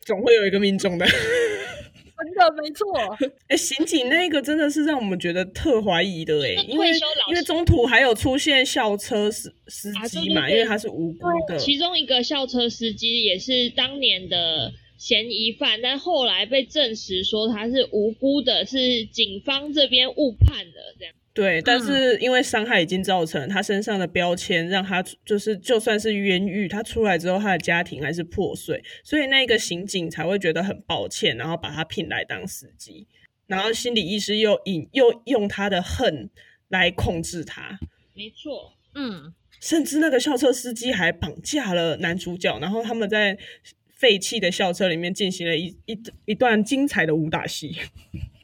[0.00, 1.06] 总会有一个命中的。
[2.18, 2.86] 真的没错，
[3.48, 6.90] 哎、欸，刑警那个真的是让我们觉得特怀疑的哎，因为
[7.28, 21.14] 因为中途还有出现校车司司机嘛，啊、因为他是无辜的，其中一个校车司机也是当年的嫌疑犯，但后来被证实说他是无辜的，是警方这边误判的这样。
[21.36, 33.06] 对，但是因为伤害已经造成，他身上的标签让他就是就算是冤狱，他出来之后他的家庭还是破碎，所以那个刑警才会觉得很抱歉，然后把他聘来当司机，
[33.46, 36.30] 然后心理医师又引又用他的恨
[36.68, 37.78] 来控制他。
[38.14, 43.36] 没错，嗯，甚至那个校车司机还绑架了男主角，然后他们在
[43.94, 47.76] 废弃的校车里面进行了一一一段精彩的武打戏。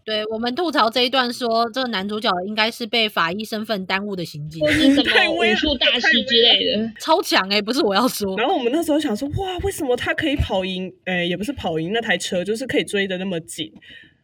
[0.05, 7.62] 对，我们吐槽这一段说，这个男主角应该是被法医身份耽误的刑警，或是 什么武术大师之类的，超强哎、欸！
[7.62, 8.37] 不是我要说。
[8.37, 10.93] 然后我们那时候想说，哇，为什么他可以跑赢？
[11.05, 13.73] 哎，也不是跑赢那台车，就是可以追得那么紧。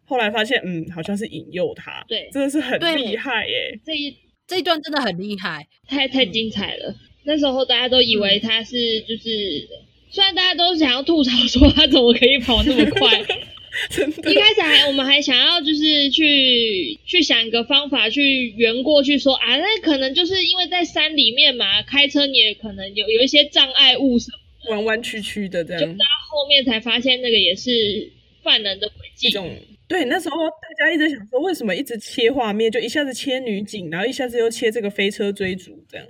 [0.05, 2.05] 后来发现，嗯，好像是引诱他。
[2.09, 3.79] 对，真的是很厉害耶！
[3.85, 6.89] 这一这一段真的很厉害，太太精彩了。
[6.89, 13.23] 嗯、那时候大家都以为他是，就是、嗯、虽然大家都想要吐槽说他怎么可以跑那么快。
[13.91, 25.81] 真的，一开始还我们还想要就是去去想一个方法去圆过去说啊，那可能就是因为在山里面嘛，开车你也可能有有一些障碍物什么弯弯曲曲的这样。
[25.81, 28.11] 就到后面才发现那个也是
[28.43, 29.29] 犯人的轨迹。
[29.29, 29.51] 一种
[29.87, 36.07] 对，那时候大家一直想说，为什么一直切画面，就一下子切女警，然后一下子又切这个飞车追逐这样。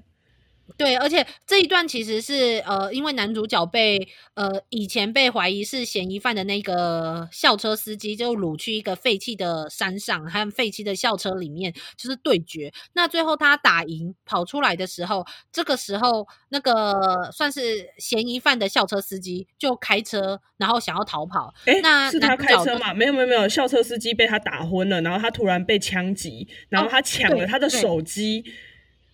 [0.77, 12.73] 对，而且这一段其实是呃，因为男主角被呃以前被怀疑是嫌疑犯的那个校车司机，就掳去一个废弃的山上还有废弃的校车里面，就是对决。
[12.93, 21.55] 那最后他打赢跑出来的时候，这个时候那个算是嫌疑犯的校车司机就开车，然后想要逃跑。
[21.65, 22.93] 诶，那是他开车吗？
[22.93, 28.45] 没有没有没有，校车司机被他打昏了，然后他突然被枪击，然后他抢了他的手机。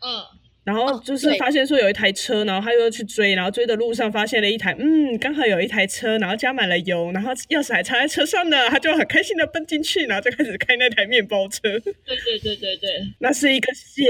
[0.00, 0.40] 嗯。
[0.64, 11.60] 然后就是发现说有一台车，哦、然后他又去追，然后追的路上发现了一台，嗯，刚好有一台车，然后加满了油，然后钥匙还插在车上呢，他就很开心的奔进去，然后就开始开那台面包车。
[11.62, 14.06] 对对对对对， 那是一个陷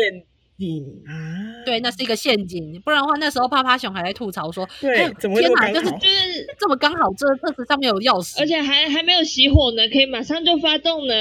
[0.56, 1.64] 阱啊！
[1.66, 5.80] 对，那是一个陷阱，不然的话那时候趴趴熊还在吐槽说，对，哎、怎么会这么刚好？
[5.80, 11.14] 就是就是这么刚好，这车子上面有钥匙，而且还还没有熄火呢，可以马上就发动呢。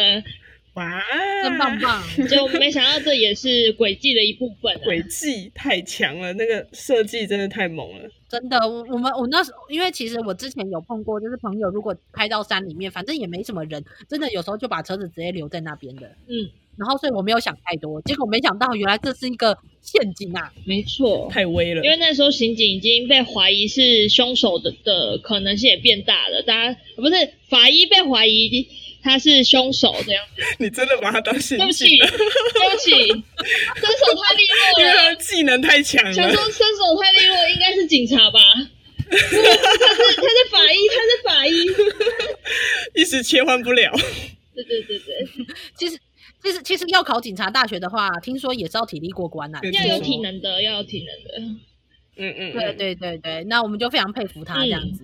[0.74, 1.04] 哇，
[1.44, 2.04] 真棒棒！
[2.28, 8.10] 就没想到这也是诡计的一部分，诡计太强了，那个设计真的太猛了。
[8.28, 16.08] 真的，我我们我那时候，因为其实我之前有碰过，就是朋友如果开到山里面，反正也没什么人，真的有时候就把车子直接留在那边的。
[16.28, 20.52] 嗯，然后所以我没有想太多，结果没想到原来这是一个陷阱啊！
[20.66, 21.84] 没错，太危了。
[21.84, 27.14] 因为那时候刑警已经被怀疑是凶手的的可能性也变大了，大家不是
[27.48, 28.68] 法医被怀疑。
[29.04, 31.60] 他是凶手这样子， 你真的把他当刑警？
[31.60, 32.92] 对不起，对不起，
[33.76, 36.14] 身手太利落了，因为他技能太强了。
[36.14, 38.40] 想说身手太利落，应该是警察吧？
[39.14, 43.92] 他是他是法医，他是法医，一时切换不了。
[44.56, 45.28] 对对对对，
[45.76, 46.00] 其实
[46.42, 51.60] 其实其实要考警察大学的话，听说也是要体力过关啊，要有体能的，要有体能的。
[52.16, 55.04] 嗯嗯，对对对对，那我们就非常佩服他这样子。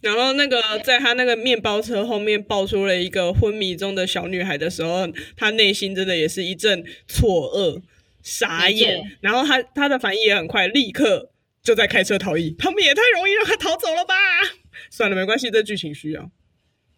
[0.00, 7.82] 然后那个在他那个面包车后面爆出了一个昏迷中的小女孩的时候，他内心真的也是一阵错愕、
[8.22, 9.18] 傻眼。
[9.20, 11.30] 然后他他的反应也很快，立刻
[11.62, 12.56] 就在开车逃逸。
[12.58, 14.14] 他们也太容易让他逃走了吧？
[14.90, 16.30] 算了，没关系，这剧情需要。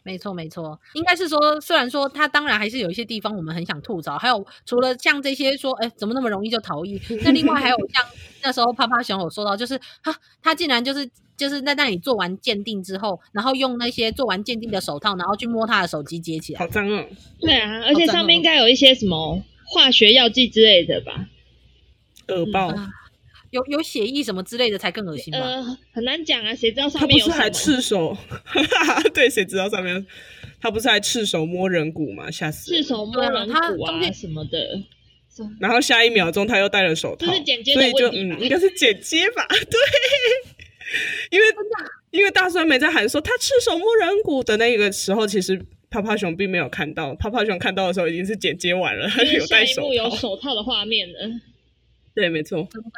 [0.05, 7.01] 没错，没错，应该是说，虽然说他当然还是有一些地方我们很想吐槽，还有除了像这些说，哎，怎么那么容易就逃逸？
[7.25, 8.05] 那另外还有像
[8.43, 11.11] 那时候啪啪熊有说到，就是哈他竟然就是。
[11.43, 17.05] 就是在那里做完鉴定之后，然后用那些做完鉴定的手套，然后去摸他的手机接起来，好脏哦！
[17.41, 21.27] 对啊，而且上面应该有一些什么化学药剂之类的吧？
[22.29, 22.89] 恶爆、嗯啊，
[23.51, 25.41] 有有血液什么之类的才更恶心吧？
[25.41, 27.35] 呃，很难讲啊，谁知道上面有什么？
[27.37, 28.17] 他不是还赤手？
[29.13, 30.07] 对，谁知道上面？
[30.61, 32.31] 他不是还赤手摸人骨吗？
[32.31, 32.71] 吓死！
[32.71, 34.81] 赤手摸人骨啊什么的。
[35.59, 37.99] 然后下一秒钟他又戴了手套，这是剪接的问题吧？
[37.99, 39.47] 所以就嗯，应该是剪接吧？
[39.49, 39.59] 对。
[41.31, 41.47] 因为
[42.11, 45.61] 因为大酸梅在喊说他赤手摸人骨的那个时候，其实
[45.91, 47.15] 泡泡熊并没有看到。
[47.15, 51.19] 泡泡熊看到的时候已经是剪接完了，他有戴手套，有手套的画面的。
[52.15, 52.91] 对，没错，真的。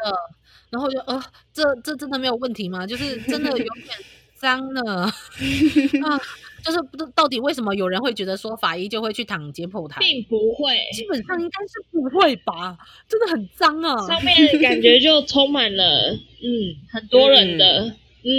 [0.70, 2.86] 然后就呃，这这真的没有问题吗？
[2.86, 3.68] 就是真的有点
[4.34, 5.14] 脏了啊！
[6.64, 12.76] 就是不知到底为什么有人会觉得说法医就会去躺解剖台，并不会，基本上应该是不会吧？
[13.08, 14.06] 真的很脏啊！
[14.08, 16.12] 上面感觉就充满了
[16.42, 16.48] 嗯
[16.90, 18.30] 很多人的嗯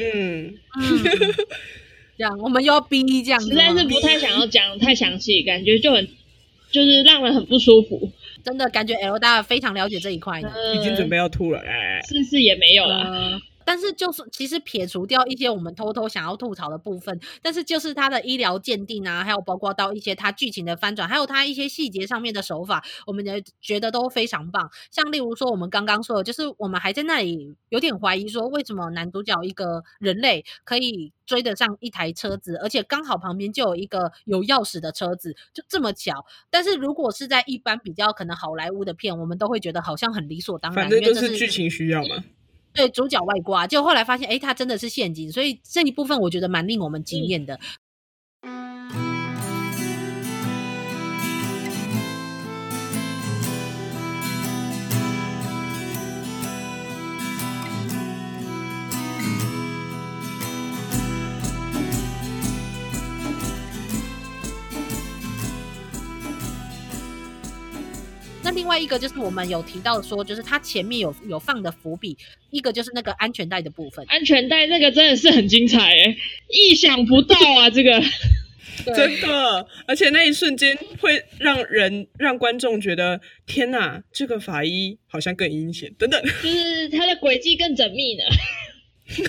[0.00, 1.02] 嗯嗯，
[2.16, 6.08] 这样我们又要逼这样，实在是不太想要讲太详细，感觉就很
[6.70, 8.10] 就是让人很不舒服。
[8.42, 12.96] 真的感觉 L 大非常了解这一块呢，已经准备要吐了，哎，是是也没有了。
[13.02, 24.70] 呃但是就是其实撇除掉一些我们偷偷想要吐槽的部分，但是就是它的医疗鉴定啊，还有包括到一些它剧情的翻转，还有它一些细节上面的手法，我们也觉得都非常棒。
[24.92, 36.24] 像例如说我们刚刚说的，就是我们还在那里有点怀疑说，为什么男主角一个人类可以追得上一台车子，而且刚好旁边就有一个有钥匙的车子，就这么巧。
[36.50, 42.22] 但是如果是在一般比较可能好莱坞的片，我们都会觉得好像很理所当然，反正就是剧情需要嘛。
[42.76, 47.54] 对，主角外挂，就后来发现，哎，它真的是陷阱，所以这一部分我觉得蛮令我们惊艳的。
[47.54, 47.60] 嗯
[68.56, 72.16] 另外一个就是我们有提到说，就是它前面有有放的伏笔，
[72.50, 74.04] 一个就是那个安全带的部分。
[74.08, 76.16] 安全带那个真的是很精彩诶，
[76.48, 78.02] 意想不到啊，这个
[78.84, 88.24] 真的，而且那一瞬间会让人让观众觉得天哪，这个法医好像更阴险等等，就是他的轨迹更缜密呢。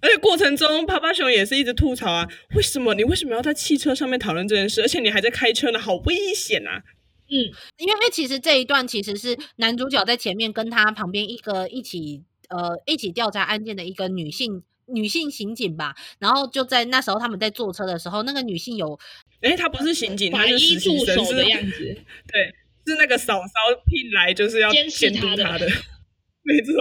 [0.00, 4.80] 而且过程中，趴趴熊也是一直吐槽啊，为什么你为什么要在汽车上面讨论这件事？
[4.80, 6.84] 而且你还在开车呢，好危险啊！
[7.30, 7.36] 嗯，
[7.78, 18.98] 因为其实这一段其实是男主角在前面跟他旁边一个一起呃一起调查案件的一个女性女性刑警吧，然后就在那时候他们在坐车的时候，那个女性有
[19.42, 21.78] 诶她不是刑警，她是实习生的样子，
[22.32, 22.54] 对，
[22.86, 23.52] 是那个嫂嫂
[23.84, 25.68] 聘来就是要监视他的。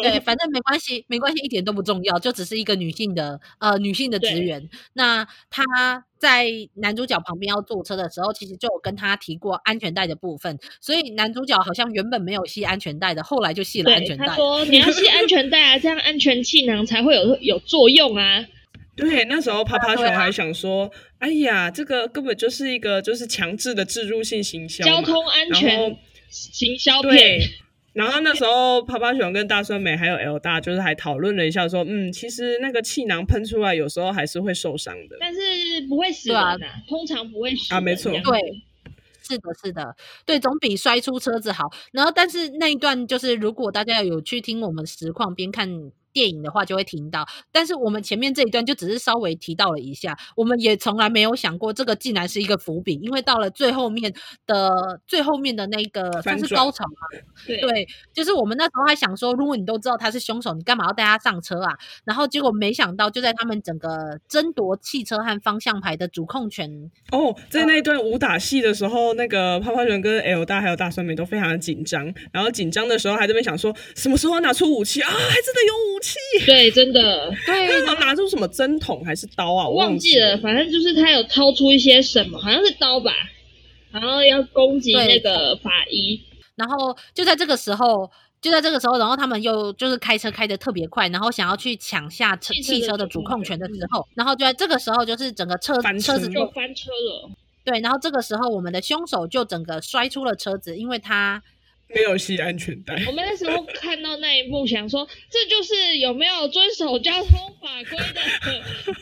[0.02, 4.70] 对，反正没关系，没关系，一点都不重要，就只是一个女性的呃女性的职员。
[4.94, 5.64] 那她
[6.18, 14.26] 在男主角旁边要坐车的时候，其实就有跟他提过安全带的部分，所以男主角好像原本没有系安全带的，后来就系了安全带。
[14.26, 18.46] 他说你要系安 全带啊，这样安全气囊才会有有作用啊。
[18.96, 25.96] 对，那时候趴趴熊还想说，啊啊、哎呀，这个根本就是一个就是强制的置入性行销，交通安全
[26.30, 27.42] 行销片。
[27.98, 35.40] 然后那时候，趴趴熊跟大酸梅还有 L 大，就是还讨论了一下，说，嗯，其实那个气囊喷出来，有时候还是会受伤的，但是
[35.90, 36.56] 不会死人啊，
[36.88, 38.22] 通常不会死啊，没错，对，
[39.28, 39.96] 是的，是的，
[40.26, 41.64] 对，总比摔出车子好。
[41.92, 45.92] 然后，但是那一段就是，如果大家有去听我们实况边看。
[46.18, 54.12] 电影的话就会听到，但是我们前面这一段就只是稍微提到了一下，我们也从来没有想过这个竟然是一个伏笔，因为到了最后面
[54.48, 61.78] 的最后面的那个算是高潮嘛，对，对，就是我们那时候还想说，如果你都知道他是凶手，你干嘛要带他上车啊？
[62.04, 75.12] 然后结果没想到，就在他们整个争夺汽车和方向盘的主控权哦，在那一段武打戏的时候，那个趴趴熊跟 L 大还有大酸梅都非常的紧张，然后紧张的时候还在那边想说，什么时候拿出武器啊？
[75.12, 76.07] 还真的有武器。
[76.46, 79.68] 对，真的，对，他拿出什么针筒还是刀啊？
[79.68, 83.12] 我忘记了，反正就是他有掏出一些什么，好像是刀吧，
[83.92, 86.22] 然后要攻击那个法医，
[86.56, 88.10] 然后就在这个时候，
[88.42, 96.18] 就在这个时候，然后他们又就是开车开的特别快，然后想要去抢下车汽车的主控权的时候，然后就在这个时候，就是整个车车。
[96.18, 97.30] 子就翻车了，
[97.66, 101.42] 对，然后这个时候我们的凶手就整个摔出了车子，因为他。
[101.94, 102.94] 没有系安全带。
[103.08, 107.32] 我们那时候看到那一幕，想说这就是有没有遵守交通
[107.62, 108.22] 法规的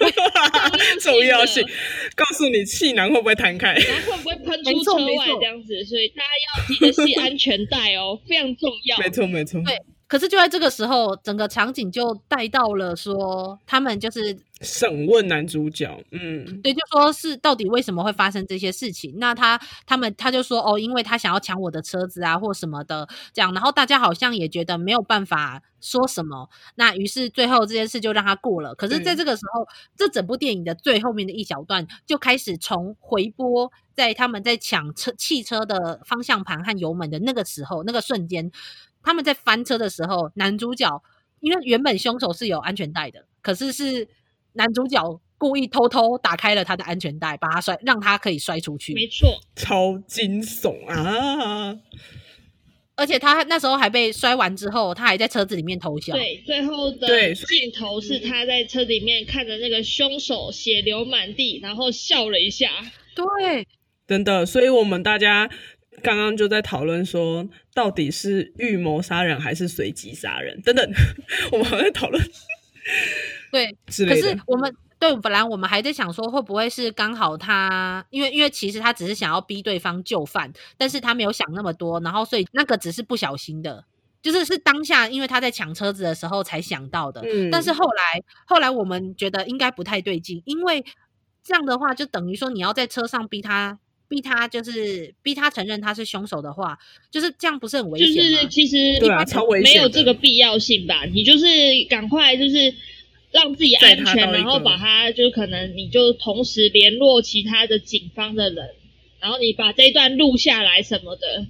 [1.02, 1.66] 重要性。
[2.16, 8.98] 告诉你气囊会不会弹开，然后会不会喷出车外这样子，所以大家要记得系安全带哦，非常重要。
[9.00, 9.62] 没错，没错。
[9.66, 9.76] 对。
[10.16, 19.16] 可是就在这个时候，整个场景就带到了说，他们就是审问男主角，嗯，对，就说是到底为什么会发生这些事情？
[19.18, 23.53] 那他他们他就说哦，因为他想要抢我的车子啊，或什么的这样。
[23.53, 28.74] 然后大家好像也觉得没有办法说什么，那于是最后这件事就让他过了。
[28.74, 38.49] 可是在这个时候，嗯、这整部电影的最后面的一小段就开始从回播，在他们在抢车汽车的方向盘和油门的那个时候，那个瞬间。
[39.06, 41.01] 他们在翻车的时候，男主角
[41.39, 44.08] 因为原本凶手是有安全带的，可是是
[44.53, 48.93] 男主角故意偷偷打开了他的安全带，把他摔，让他可以摔出去。
[48.93, 51.78] 没错，超惊悚啊！
[52.97, 56.14] 而且他那时候还被摔完之后，他还在车子里面偷笑。
[56.14, 62.70] 对，最后的镜头是他在车子里面看着那个凶手血流满地，然后笑了一下。
[63.14, 63.68] 对，
[64.08, 65.49] 真的，所以我们大家
[66.06, 70.60] 刚刚就在讨论说，到底是预谋杀人还是随机杀人？
[70.64, 70.89] 等等，
[71.51, 72.24] 我们还在讨论。
[73.51, 74.76] 对，可是我们。
[74.97, 83.84] 对，本来我们还在想说，会不会是刚好他，因为因为其实他只是想要逼对方就范，但是他没有想那么多，然后所以那个只是不小心的，
[84.22, 87.22] 就是是当下因为他在抢车子的时候才想到的。
[87.26, 90.84] 嗯，但是后来后来我们觉得应该不太对劲，因为
[91.43, 93.78] 这样的话就等于说你要在车上逼他，
[94.08, 96.78] 逼他就是逼他承认他是凶手的话，
[97.12, 98.16] 就是这样不是很危险吗？
[98.16, 101.06] 就是其实对啊，超危险，没有这个必要性吧？
[101.06, 101.45] 你就是
[101.89, 102.74] 赶快就是。
[103.32, 108.76] 让自己安全，然后把他就可能你就同时联络其他的警方的人，
[109.20, 111.45] 然后你把这一段录下来什么的。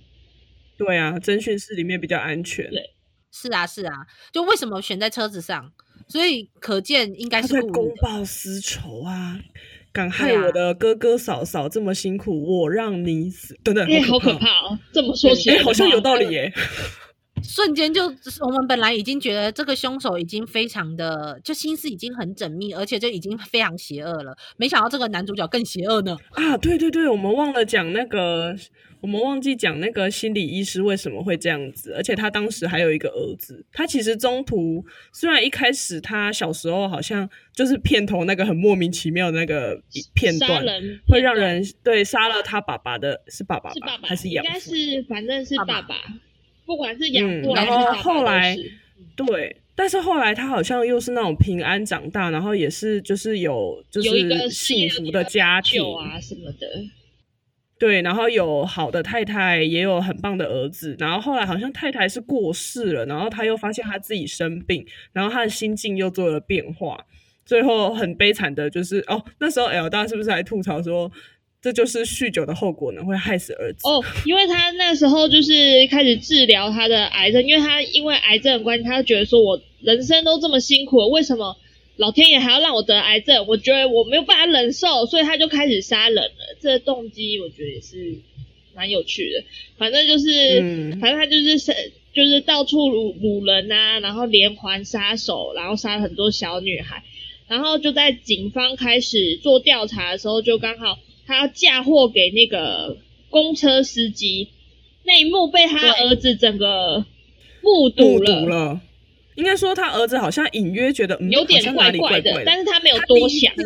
[0.80, 2.68] 对啊，侦讯室里面比较安全。
[2.72, 2.90] 对，
[3.32, 3.98] 是啊是啊，
[4.34, 5.72] 就为什么选在车子上？
[6.08, 9.40] 所以可见应该是公报私仇啊！
[9.96, 13.58] 敢害我的哥哥嫂嫂这么辛苦，啊、我让你死！
[13.64, 14.78] 等等，哎，好可怕哦！
[14.92, 16.52] 这么说起来，好像有道理耶。
[17.44, 18.04] 瞬间就，
[18.42, 24.36] 我们本来已经觉得这个凶手已经非常的，就心思已经很缜密，而且就已经非常邪恶了。
[24.58, 26.18] 没想到这个男主角更邪恶呢！
[26.34, 28.56] 啊，对对对，我们忘了讲那个，
[29.02, 33.64] 我们忘记讲那个心理医师为什么会这样子，而且他当时还有一个儿子。
[33.72, 34.84] 他其实中途
[35.14, 39.80] 虽然一开始他小时候好像就是片头那个很莫名其妙的那个
[40.16, 40.66] 片段，
[41.08, 43.74] 会让人对杀了他爸爸的是爸爸吧？
[43.74, 44.50] 是爸爸还是养父？
[44.50, 45.82] 应该是反正是爸爸。
[45.82, 45.96] 爸爸
[46.66, 48.58] 不管是养然后后来，
[49.16, 56.68] 对，但是后来他好像又是那种平安长大，然后也是就是有就是幸福的家庭啊什么的，
[57.78, 67.06] 对，然后有好的太太，也有很棒的儿子，然后后来好像太太是过世了，然后他又发现他自己生病，然后他的心境又做了变化，
[67.46, 71.12] 最后很悲惨的就是哦，那时候 L 大是不是还吐槽说？
[71.66, 74.00] 这就是酗酒的后果呢，会害死儿子哦。
[74.24, 81.58] 因为他那时候就是开始治疗他的癌症，因为他因为癌症的关系，他就觉得说我人生都这么辛苦了，为什么
[81.96, 83.48] 老天爷还要让我得癌症？
[83.48, 86.56] 我觉得我没有办法忍受，所以他就开始杀人了。
[86.62, 88.16] 这个动机我觉得也是
[88.76, 89.44] 蛮有趣的。
[89.80, 91.58] 反正就是，嗯、反正他就是
[92.14, 97.04] 就是到处掳掳人啊，然后连环杀手，然后杀很多小女孩，
[97.48, 101.00] 然后就在警方开始做调查的时候，就刚好。
[101.28, 102.98] 他要嫁祸给那个
[103.30, 104.50] 公车司机，
[105.04, 107.06] 那一幕被他儿子整个
[107.62, 108.82] 目睹了。
[109.36, 113.54] 应该说他儿子好像隐约觉得、嗯、有点怪怪的，但是他没有多想。
[113.56, 113.66] 对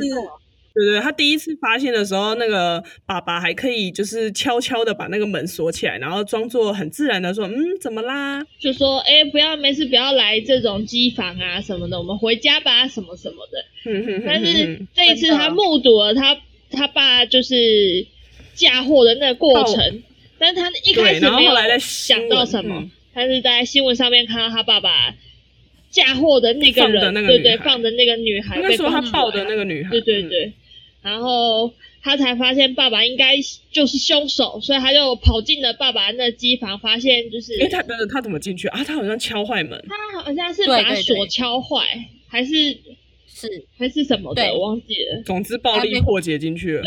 [0.73, 13.65] 对，他第一次发现的时候，那个爸爸还可以就是悄悄的把那个门锁起来，然后装作很自然的说：“嗯，怎么啦？”就说：“哎，不要，没事，不要来这种机房啊什么的，我们回家吧，什么什么的。”
[14.25, 16.37] 但是这一次他目睹了他。
[16.71, 18.05] 他爸就是
[18.53, 20.03] 嫁祸的那个过程，
[20.37, 25.15] 但是他一开始没有想到什么，他是在新闻上面看到他爸爸
[25.89, 30.53] 嫁祸的那个人，对对，放的那个女孩，被说他抱的那个女孩，对对对，
[31.01, 33.35] 然后他才发现爸爸应该
[33.71, 38.67] 就是凶手，所以他就跑进了爸爸那机房，发现就是，哎，他他怎么进去？
[38.67, 38.83] 啊？
[38.83, 41.85] 他好像敲坏门，他好像是把锁敲坏，
[42.27, 42.77] 还是？
[43.39, 45.23] 是还是什么的，我忘记了。
[45.25, 46.83] 总之暴力破解进去了。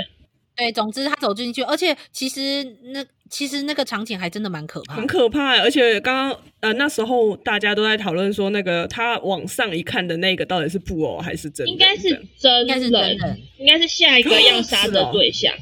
[0.54, 5.58] 对，总之他走进去，而且其实那其实那个场景还真的蛮可怕，很可怕。
[5.58, 11.72] 而且刚刚呃那时候大家都在讨论说，那个他往上一看的那个到底是布偶还是真的？
[11.72, 15.54] 应该是真，应该是真的，应该是下一个要杀的 对象，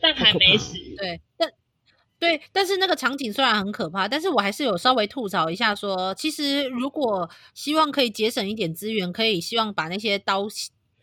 [0.00, 0.74] 但还没死。
[0.96, 1.27] 对，但。
[2.18, 10.46] 对，但是那个场景虽然很可怕，但是我还是有稍微吐槽一下说，说其实如果希望可以节省一点资源，可以希望把那些刀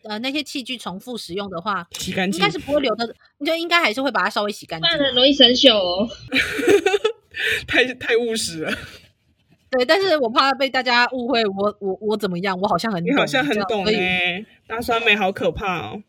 [0.03, 6.07] 呃那些器具重复使用的话，洗干净，应该是不会留的，你就应该还是会把它稍微洗干净，不然很容易生锈哦，
[7.65, 8.73] 太太务实了。
[9.71, 12.57] 对，但是我怕被大家误会我我我怎么样？
[12.61, 16.01] 我好像很，你好像很懂哎、欸，大酸梅好可怕哦！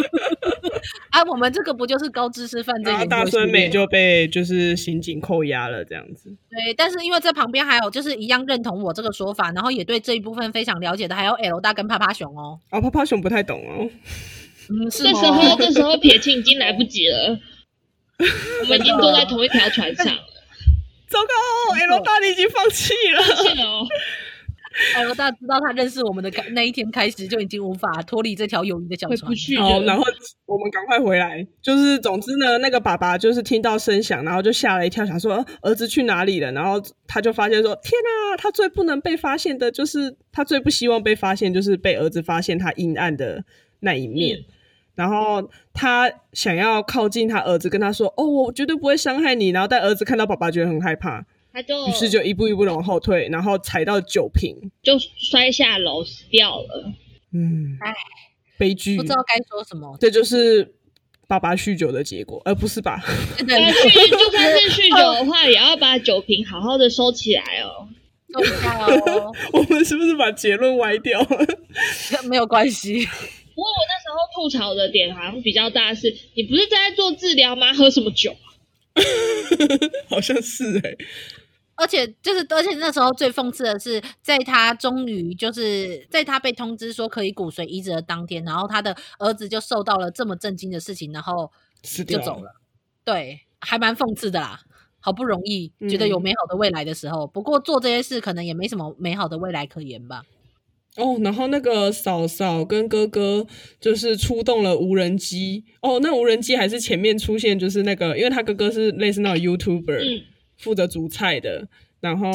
[1.10, 2.92] 啊，我们这个不就是高知识犯罪？
[2.92, 6.28] 然后大酸梅就被就是刑警扣押了这样子。
[6.50, 12.60] 对，但是因为这旁边还有就是一样认同我这个说法，然后也对这一部分非常了解的，还有 L 大跟趴趴熊哦。
[12.68, 13.88] 啊，趴趴熊不太懂哦。
[14.68, 17.40] 嗯，是这时候这时候撇清已经来不及了，
[18.60, 20.12] 我们已经坐在同一条船上了。
[21.08, 23.22] 糟糕，L 大你已经放弃了。
[23.22, 23.86] 放弃了哦。
[24.94, 29.32] 哎，我大知道他认识我们的那一天开始，就已经无法脱离这条友谊的小船。
[29.58, 30.04] 好，然后
[30.46, 31.44] 我们赶快回来。
[31.60, 36.52] 就是总之呢，那个爸爸就是听到声响，然后就吓了一跳，想说儿子去哪里了。
[36.52, 43.44] 然后他就发现说：天啊，他最不能被发现的，就是他最不希望被发现，就是被儿子发现他阴暗的
[43.80, 44.38] 那一面。
[44.38, 44.44] 嗯、
[44.94, 49.48] 然后他想要靠近他儿子，跟他说：哦，我绝对不会伤害你。
[49.48, 51.26] 然后但儿子看到爸爸，觉得很害怕。
[51.52, 56.92] 他就于是就一步一步的往后退，然后踩到酒瓶，就摔下楼死掉了。
[57.32, 57.94] 嗯，哎，
[58.56, 59.96] 悲剧，不知道该说什么。
[60.00, 60.74] 这就是
[61.26, 63.02] 爸爸酗酒的结果，而、呃、不是吧？
[63.38, 67.88] 酗 就算是酗酒的话，也要把酒瓶好好的收起来哦。
[68.32, 69.32] 收起来哦。
[69.52, 71.46] 我们是不是把结论歪掉了？
[72.28, 73.04] 没有关系。
[73.04, 77.72] 不过我那时候吐槽的点好像比较大是，是你不是在做治疗吗？
[77.74, 78.34] 喝什么酒？
[80.08, 80.98] 好像是哎、欸。
[81.80, 91.50] 而且就是，而且那时候最讽刺的是，在他终于就是在他被通知说可以骨髓移植的当天，然后他的儿子就受到了这么震惊的事情，然后
[92.06, 92.42] 就走了。
[92.42, 92.54] 了
[93.02, 94.60] 对，还蛮讽刺的啦。
[95.00, 100.22] 好不容易觉得有美好的未来的时候，嗯、不过做这些事可能也没什么美好的未来可言吧。
[100.96, 103.46] 哦，然后那个嫂嫂跟哥哥
[103.80, 105.64] 就是出动了无人机。
[105.80, 110.18] 哦，那无人机还是前面出现，就是那个，因为他哥哥是类似那种 YouTuber。
[110.18, 110.24] 嗯
[110.60, 111.66] 负责煮菜的，
[112.00, 112.30] 然后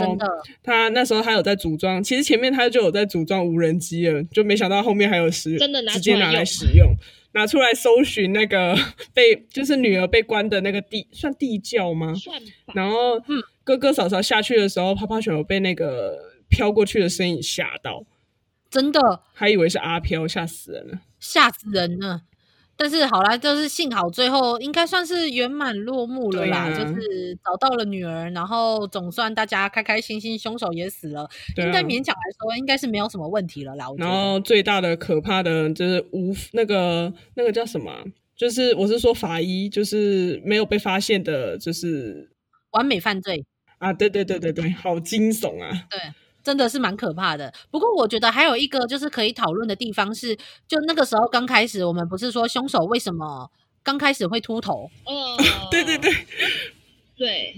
[0.62, 6.94] 他那时候他有在组装，其实前面他就有在组装无人机了，就没想到后面还有使真的拿直接拿来使用，
[7.34, 8.76] 拿出来搜寻那个
[9.14, 12.14] 被就是女儿被关的那个地算地窖吗？
[12.16, 12.42] 算。
[12.74, 13.22] 然后
[13.64, 16.18] 哥哥嫂嫂下去的时候，趴趴熊有被那个
[16.50, 18.04] 飘过去的身影吓到，
[18.70, 19.22] 真的。
[19.34, 22.22] 还以为是阿飘，吓死人了，吓死人了。
[22.78, 33.86] 但是好啦，就是幸好最后应该算是圆满落幕了啦，啊、就是找到了女儿，然后总算大家开开心心，凶手也死了，啊、应该勉强来说应该是没有什么问题了啦。
[33.98, 37.92] 然后最大的可怕的就是无那个那个叫什么，
[38.36, 42.30] 就是我是说法医，就是没有被发现的，就是
[42.72, 43.46] 完美犯罪
[43.78, 43.94] 啊！
[43.94, 45.72] 对对对对对，好惊悚啊！
[45.90, 46.00] 对。
[46.46, 47.52] 真的是蛮可怕的。
[47.72, 50.36] 不过我觉得还有一个就是可以讨论的地方是，
[50.68, 53.50] 就那个时候刚开始，我们不是说凶手为什么
[53.82, 54.92] 刚开始会秃头？
[55.06, 55.36] 哦，
[55.72, 56.14] 对 对对
[57.18, 57.56] 对。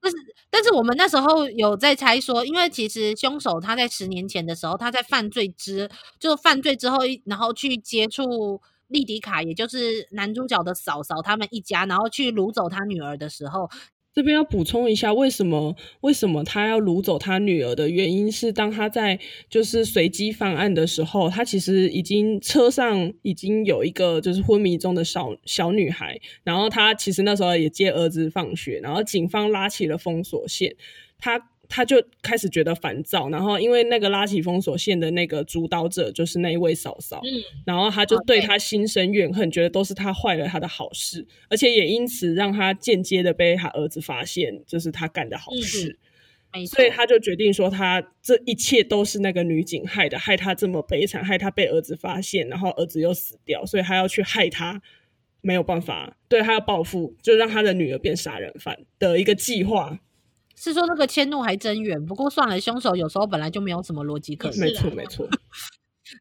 [0.00, 0.16] 但是
[0.50, 5.88] 但是我们那时候有在猜说，因为其实凶手他在十年前的时候，他在犯罪之
[6.18, 13.70] 就犯罪之后，然后去接触莉迪卡，也就是男主角的嫂嫂他们一家，然后去掳走他女儿的时候。
[14.14, 30.76] 这边要补充一下，为什么为什么他要掳走他女儿的原因是，当他在就是随机犯案的时候，他其实已经车上已经有一个就是昏迷中的小小女孩，然后他其实那时候也接儿子放学，然后警方拉起了封锁线，
[31.18, 31.48] 他。
[31.74, 45.98] 他就开始觉得烦躁，然后因为那个拉起封锁线的那个主导者就是那一位嫂嫂，嗯，然后他就对他心生怨恨，觉得都是他坏了他的好事，而且也因此让他间接的被他儿子发现，就是他干的好事，
[46.68, 54.82] 所以他就决定说，他这一切都是那个女警害的，害他这么悲惨，害他被儿子发现，然后儿子又死掉，所以他要去害他，
[55.40, 59.98] 没有办法，对他要报复，就让他的女儿变杀人犯的一个计划。
[60.62, 64.60] 是说那个迁怒还真远，不过算了，凶手有时候本来就没有什么逻辑可言。
[64.60, 65.28] 没错，没错。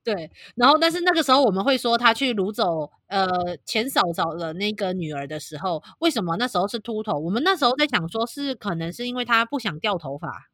[0.04, 3.28] 对，然后但是那个时候我们会说他去掳走呃
[3.66, 7.20] 前嫂嫂的那个女儿的时候，为什么那时候是秃头？
[7.20, 10.51] 我们那时候在想说是可能是因为他不想掉头发。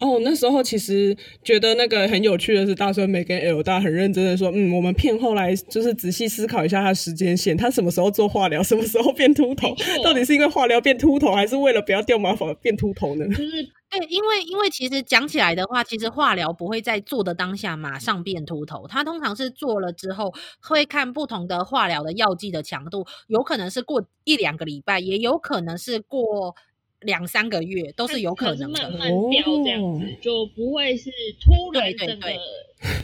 [0.00, 13.26] 哦，那时候其实觉得那个很有趣的是，大孙梅跟 L 大很认真的说，嗯，我们片后来就是仔细思考一下他时间线，他什么时候做化疗，什么时候变秃头，到底是因为化疗变秃头，还是为了不要掉毛发变秃头呢？
[13.36, 20.32] 就是对，因为因为其实讲起来的话，其实化疗不会在做的当下马上变秃头，他通常是做了之后
[20.62, 26.56] 会看不同的化疗的药剂的强度，有可能是过一两个礼拜，也有可能是过。
[27.00, 32.28] 两三个月都是有可能的，慢慢掉这样子，哦、就不会是突然整个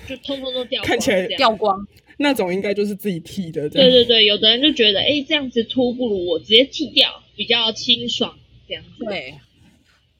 [0.09, 1.87] 就通通都掉光，看起来掉光
[2.19, 3.69] 那种应该就是自己剃的。
[3.69, 9.05] 对对对，有的人就觉得，哎、欸，这样子秃不如我直接剃掉，比较清爽，这样子。
[9.05, 9.35] 对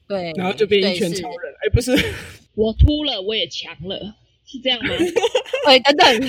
[0.09, 1.53] 对，然后就变一拳超人。
[1.55, 1.93] 哎，欸、不是，
[2.55, 4.15] 我秃了，我也强了，
[4.45, 4.91] 是这样吗？
[5.67, 6.29] 哎，等等。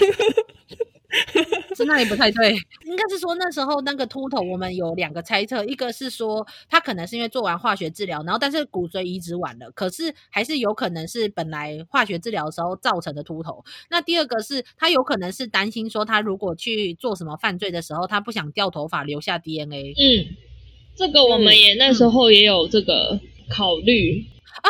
[1.75, 2.51] 是那里不太对，
[2.85, 13.63] 应该是说那时候那个秃头，我们有两个猜测，一个是说他可能是因为做完化学治疗，然后但是骨髓移植晚了，可是还是有可能是本来化学治疗的时候造成的秃头。
[13.89, 19.93] 那第二个是他有可能是担心说他如果去做什么犯罪的时候，他不想掉头发留下 DNA。
[19.93, 20.35] 嗯，
[20.95, 23.17] 这个我们也那时候也有这个
[23.49, 24.25] 考虑、
[24.61, 24.67] 嗯、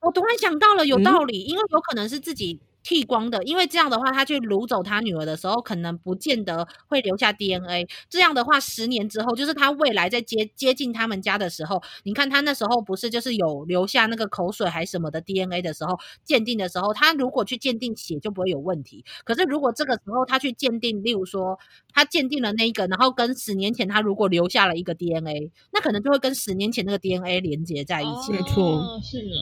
[0.00, 2.60] 我突然想到了，有道理，嗯、因为有可能是自己。
[2.84, 7.88] 剃光的，因为这样的话，他去掳走他女儿的时候，可能不见得会留下 DNA。
[8.10, 19.02] 这样的话，十年之后，就是他未来在接接近他们家的时候，你看他那时候不是就是有留下那个口水还什么的 DNA 的时候，鉴定的时候，他如果去鉴定血就不会有问题。
[19.24, 21.58] 可是如果这个时候他去鉴定，例如说
[21.94, 28.32] 他鉴定了那一个，然后跟十年前他如果留下了一个 DNA，那可能就会跟十年前那个 DNA 连接在一起。
[28.32, 29.34] 没错，是的，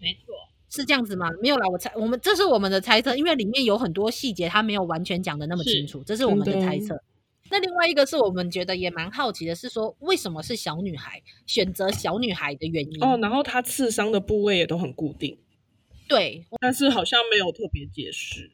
[0.00, 0.32] 没错。
[0.74, 1.28] 是这样子吗？
[1.40, 7.00] 没有啦，我猜我们这是我们的猜测，因为里面有很多细节，他没有完全讲的那么清楚，是这是我们的猜测。
[7.50, 15.38] 那另外一个是我们觉得也蛮好奇的，是说为什么是小女孩选择小女孩的原因哦，然后她刺伤的部位也都很固定，
[16.08, 18.50] 对，但是好像没有特别解释。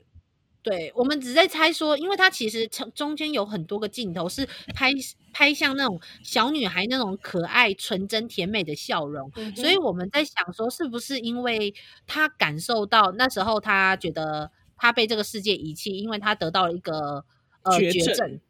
[0.62, 4.90] 对，我们只在猜说，因为它其实中中间有很多个镜头是拍
[5.32, 11.72] 拍向那种小女孩那种可爱、纯真、甜美的笑容，嗯、所以我们在想说，是不是因为
[12.06, 17.24] 她感受到那时候她觉得她被这个世界遗弃，因为她得到了一个
[17.62, 18.40] 呃绝症，绝症。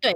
[0.00, 0.12] 对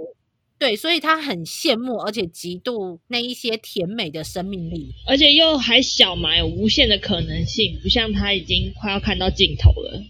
[0.58, 10.02] 对，所以她很羡慕，而且嫉妒那一些甜美的生命力，而且又还小嘛，有无限的可能性，不像她已经快要看到尽头了。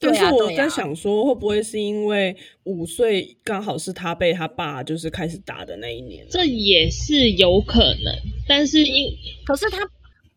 [0.00, 2.34] 但是我在想说，会不会是因为
[2.64, 6.26] 五岁刚好是他被他爸就是开始打的那一年？
[6.30, 8.14] 这也是有可能。
[8.48, 9.78] 但是因可是他，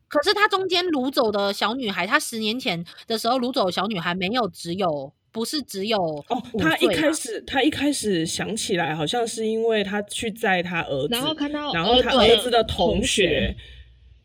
[0.10, 6.44] 可是他中间掳走的小女孩，他十年前的时候掳走的小女孩没有只有，不是只有哦。
[6.60, 13.56] 他一开始他一开始想起来，好像是因为他去载他儿子，然后看到然后他儿子的同学。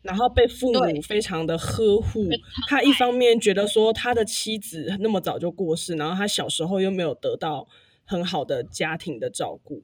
[0.01, 2.29] 然后被父母非常的呵护，
[2.67, 7.67] 他一方面觉得说他的妻子那么早就过世，然后他小时候又没有得到
[8.05, 9.83] 很好的家庭的照顾。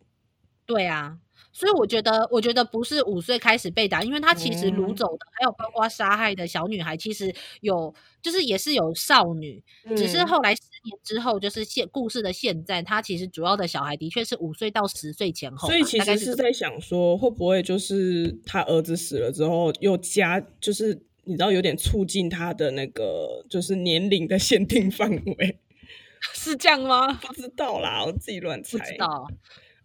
[0.66, 1.18] 对啊，
[1.51, 10.61] 所以我觉得，我觉得不是五岁开始被打，因为他其实掳走的，嗯、还有包括杀害的小女孩，其实有，就是也是有少女，嗯、只是后来十。
[10.86, 25.59] 年之后就是现故事的现在，他其实主要的小孩的确是五岁到十岁前后，所以其实是在想说，会不会就是他儿子死了之后，又加就是你知道有点促进他的那个就是年龄的限定范围，
[26.36, 27.11] 是这样吗？
[27.13, 28.78] 不知道啦，我自己乱猜。
[28.78, 29.28] 不知道，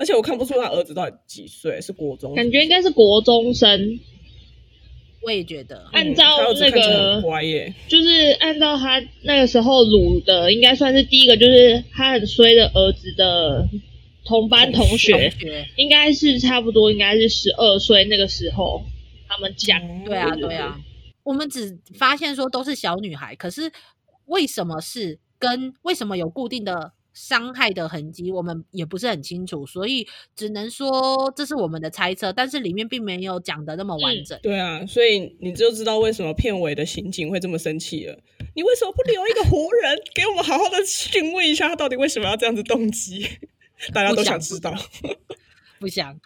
[0.01, 4.01] 而且我看不出他儿子到底几岁，是国中，感觉应该是国中生。
[5.23, 6.25] 我也觉得，按照
[6.59, 7.23] 那个，
[7.87, 13.69] 就是按照他那个时候掳的，应该算是第一个，就是他很衰的儿子的
[14.25, 15.31] 同班同学，
[15.77, 18.83] 应该是差不多，应该是十二岁那个时候，
[19.29, 20.81] 他们讲，对啊，对啊，
[21.23, 23.71] 我们只发现说都是小女孩，可是
[24.25, 26.93] 为什么是跟为什么有固定的？
[27.13, 34.39] 伤害的痕迹我们也不是很清楚，所以只能说这是我们的猜测，但是里面并没有讲的那么完整。
[34.39, 34.41] 嗯。
[34.43, 38.19] 对啊，所以你就知道为什么片尾的刑警会这么生气了。
[38.55, 43.27] 你为什么不留一个活人给我们好好的询问一下他到底为什么要这样子动机？
[43.95, 44.75] 大家都想知道。
[45.79, 46.21] 不想。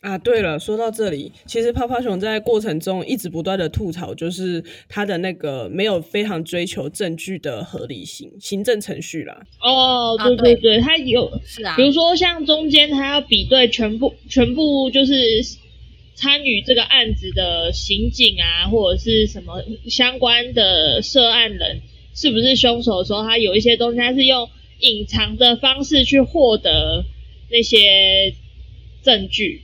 [0.00, 9.42] 啊，对了，说到这里，其实泡泡熊在过程中一直不断的吐槽，就是他的那个没有非常追求证据的合理性行政程序啦。
[9.60, 15.14] 哦，对对对，啊、对他有是啊，比如说像中间他要比对全部全部就是
[16.14, 21.80] 参与这个案子的刑警啊，或者是什么相关的涉案人
[22.14, 27.04] 是不是凶手的时候，他有一些东西他是用隐藏的方式去获得
[27.50, 28.34] 那些
[29.02, 29.62] 证据。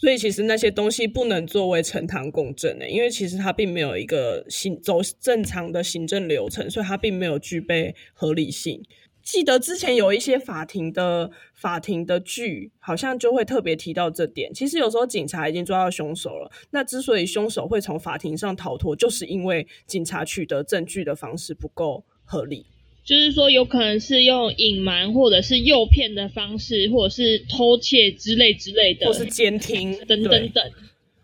[0.00, 8.82] 所以其实那些东西不能作为呈堂供证的，因为其实它并没有一个行走正常的行政流程，所以它并没有具备合理性。
[9.22, 14.52] 记得之前有一些法庭的法庭的剧，好像就会特别提到这点。
[14.54, 22.64] 其实有时候警察已经抓到凶手了，那之所以凶手会从法庭上逃脱，就是因为警察取得证据的方式不够合理。
[23.04, 30.70] 就是说，有可能是用隐瞒或者是诱骗的方式，或者是偷窃之类之类的，或是监听等等等。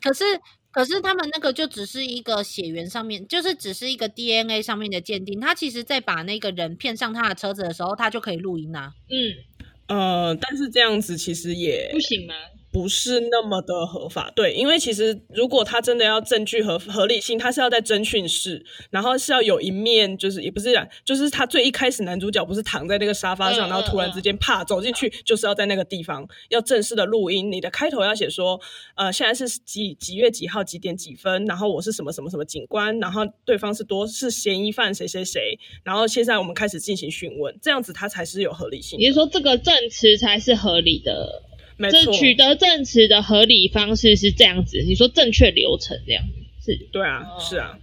[0.01, 0.25] 可是，
[0.73, 5.39] 可是他们那个就只是一个血缘上面，就是只是一个 DNA 上面的鉴定。
[5.41, 8.93] 他其实在把那个人骗上他的车子的时候，他就可以录音啊。
[9.11, 12.35] 嗯，呃，但是这样子其实也不行吗？
[12.77, 20.69] 不是那么的合法，对，因为其实如果他真的要证据合合理性，他是要在侦讯室，然后是要有一面，就是也不是，
[21.03, 28.61] 就是他最一开始男主角不是躺在那个沙发上，嗯、然后突然之间啪走进去，就是要在那个地方要正式的录音，你的开头要写说，
[28.95, 38.99] 呃，现在是几几月几号几点几分，然后我是什么什么什么警官，然后对方是多是嫌疑犯谁谁谁，然后现在我们开始进行讯问，这样子他才是有合理性。
[38.99, 41.43] 也就是说，这个证词才是合理的。
[41.77, 46.23] 没错，这取得证词的合理方式是这样子，你说正确流程这样
[46.65, 46.77] 是？
[46.93, 47.79] 对啊，是啊。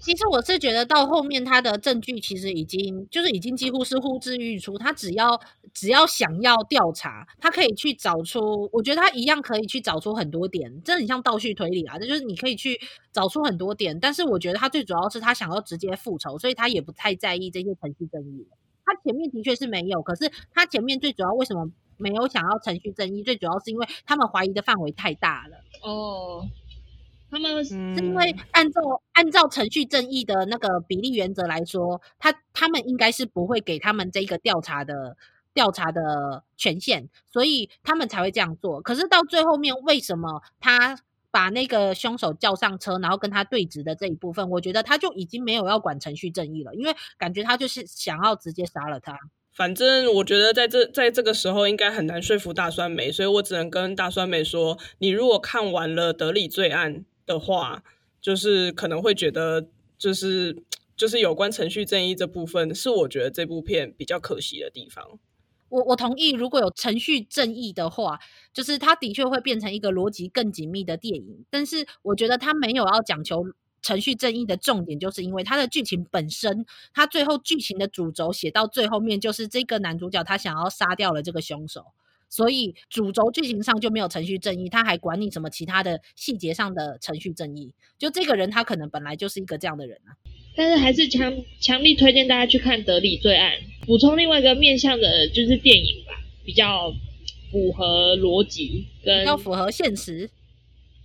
[0.00, 5.40] 其实我是觉得到后面他的证据其实已经就是已经几乎是呼之欲出，他只要
[5.72, 12.78] 只要想要调查，他可以去找出，我觉得他一样可以去找出很多点，这很像倒叙推理啊，这就是你可以去
[13.12, 18.46] 找出很多点，但是我觉得他最主要是他想要直接复仇，所以他也不太在意这些程序正义。
[18.84, 23.22] 他前面的确是没有，可是他前面最主要为什么没有想要程序正义？
[23.22, 25.56] 最主要是因为他们怀疑的范围太大了。
[25.82, 26.46] 哦。
[27.28, 28.80] 他们是因为按照
[29.12, 35.16] 按照程序正义的那个比例原则来说，他他们应该是不会给他们这个调查的
[35.52, 38.80] 调查的权限，所以他们才会这样做。
[38.80, 40.96] 可是到最后面，为什么他
[41.32, 49.18] 把那个凶手叫上车，然后跟他对峙的这一部分，我觉得他就已经没有要管程序正义了，因为感觉他就是想要直接杀了他。
[49.56, 56.94] 反正我觉得在这在这个时候应该很难说服大酸梅，所以我只能跟大酸梅说：你如果看完了《德里罪案》。
[57.26, 57.82] 的话，
[58.20, 59.66] 就是可能会觉得，
[59.98, 60.62] 就是
[60.96, 65.18] 就是有关程序正义这部分，是我觉得这部片比较可惜的地方。
[65.68, 68.20] 我我同意，如果有程序正义的话，
[68.52, 71.44] 就是它的确会变成一个逻辑更紧密的电影。
[71.50, 73.44] 但是我觉得它没有要讲求
[73.82, 81.84] 程序正义的重点，就是因为它的剧情本身，它最后剧情的主轴写到最后面，就是这个男主角他想要杀掉了这个凶手。
[82.28, 87.72] 所以主轴剧情上就没有程序正义，他还管你什么其他的细节上的程序正义？
[87.98, 90.10] 就这个人，他可能本来就是一个这样的人啊。
[90.56, 93.52] 但是还是强强力推荐大家去看《德里罪案》，
[93.86, 96.14] 补充另外一个面向的就是电影吧，
[96.44, 96.90] 比较
[97.52, 100.28] 符合逻辑，跟比较符合现实。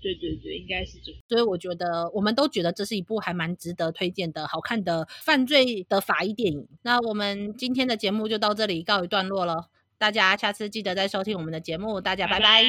[0.02, 1.22] 对对对，应该是这样。
[1.30, 6.68] 所以我觉得我们都觉得这是一部还蛮值得推荐的好看的犯罪的法医电影。
[6.82, 9.68] 那我们今天的节目就到这里告一段落了。
[9.97, 12.64] 大家下次记得再收听我们的节目，大家拜拜，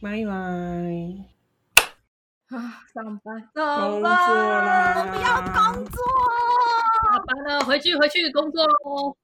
[0.00, 0.32] 拜拜。
[2.56, 5.98] 啊，上班，上班，我不要工作，
[7.10, 9.16] 下班了，回去回去工作喽。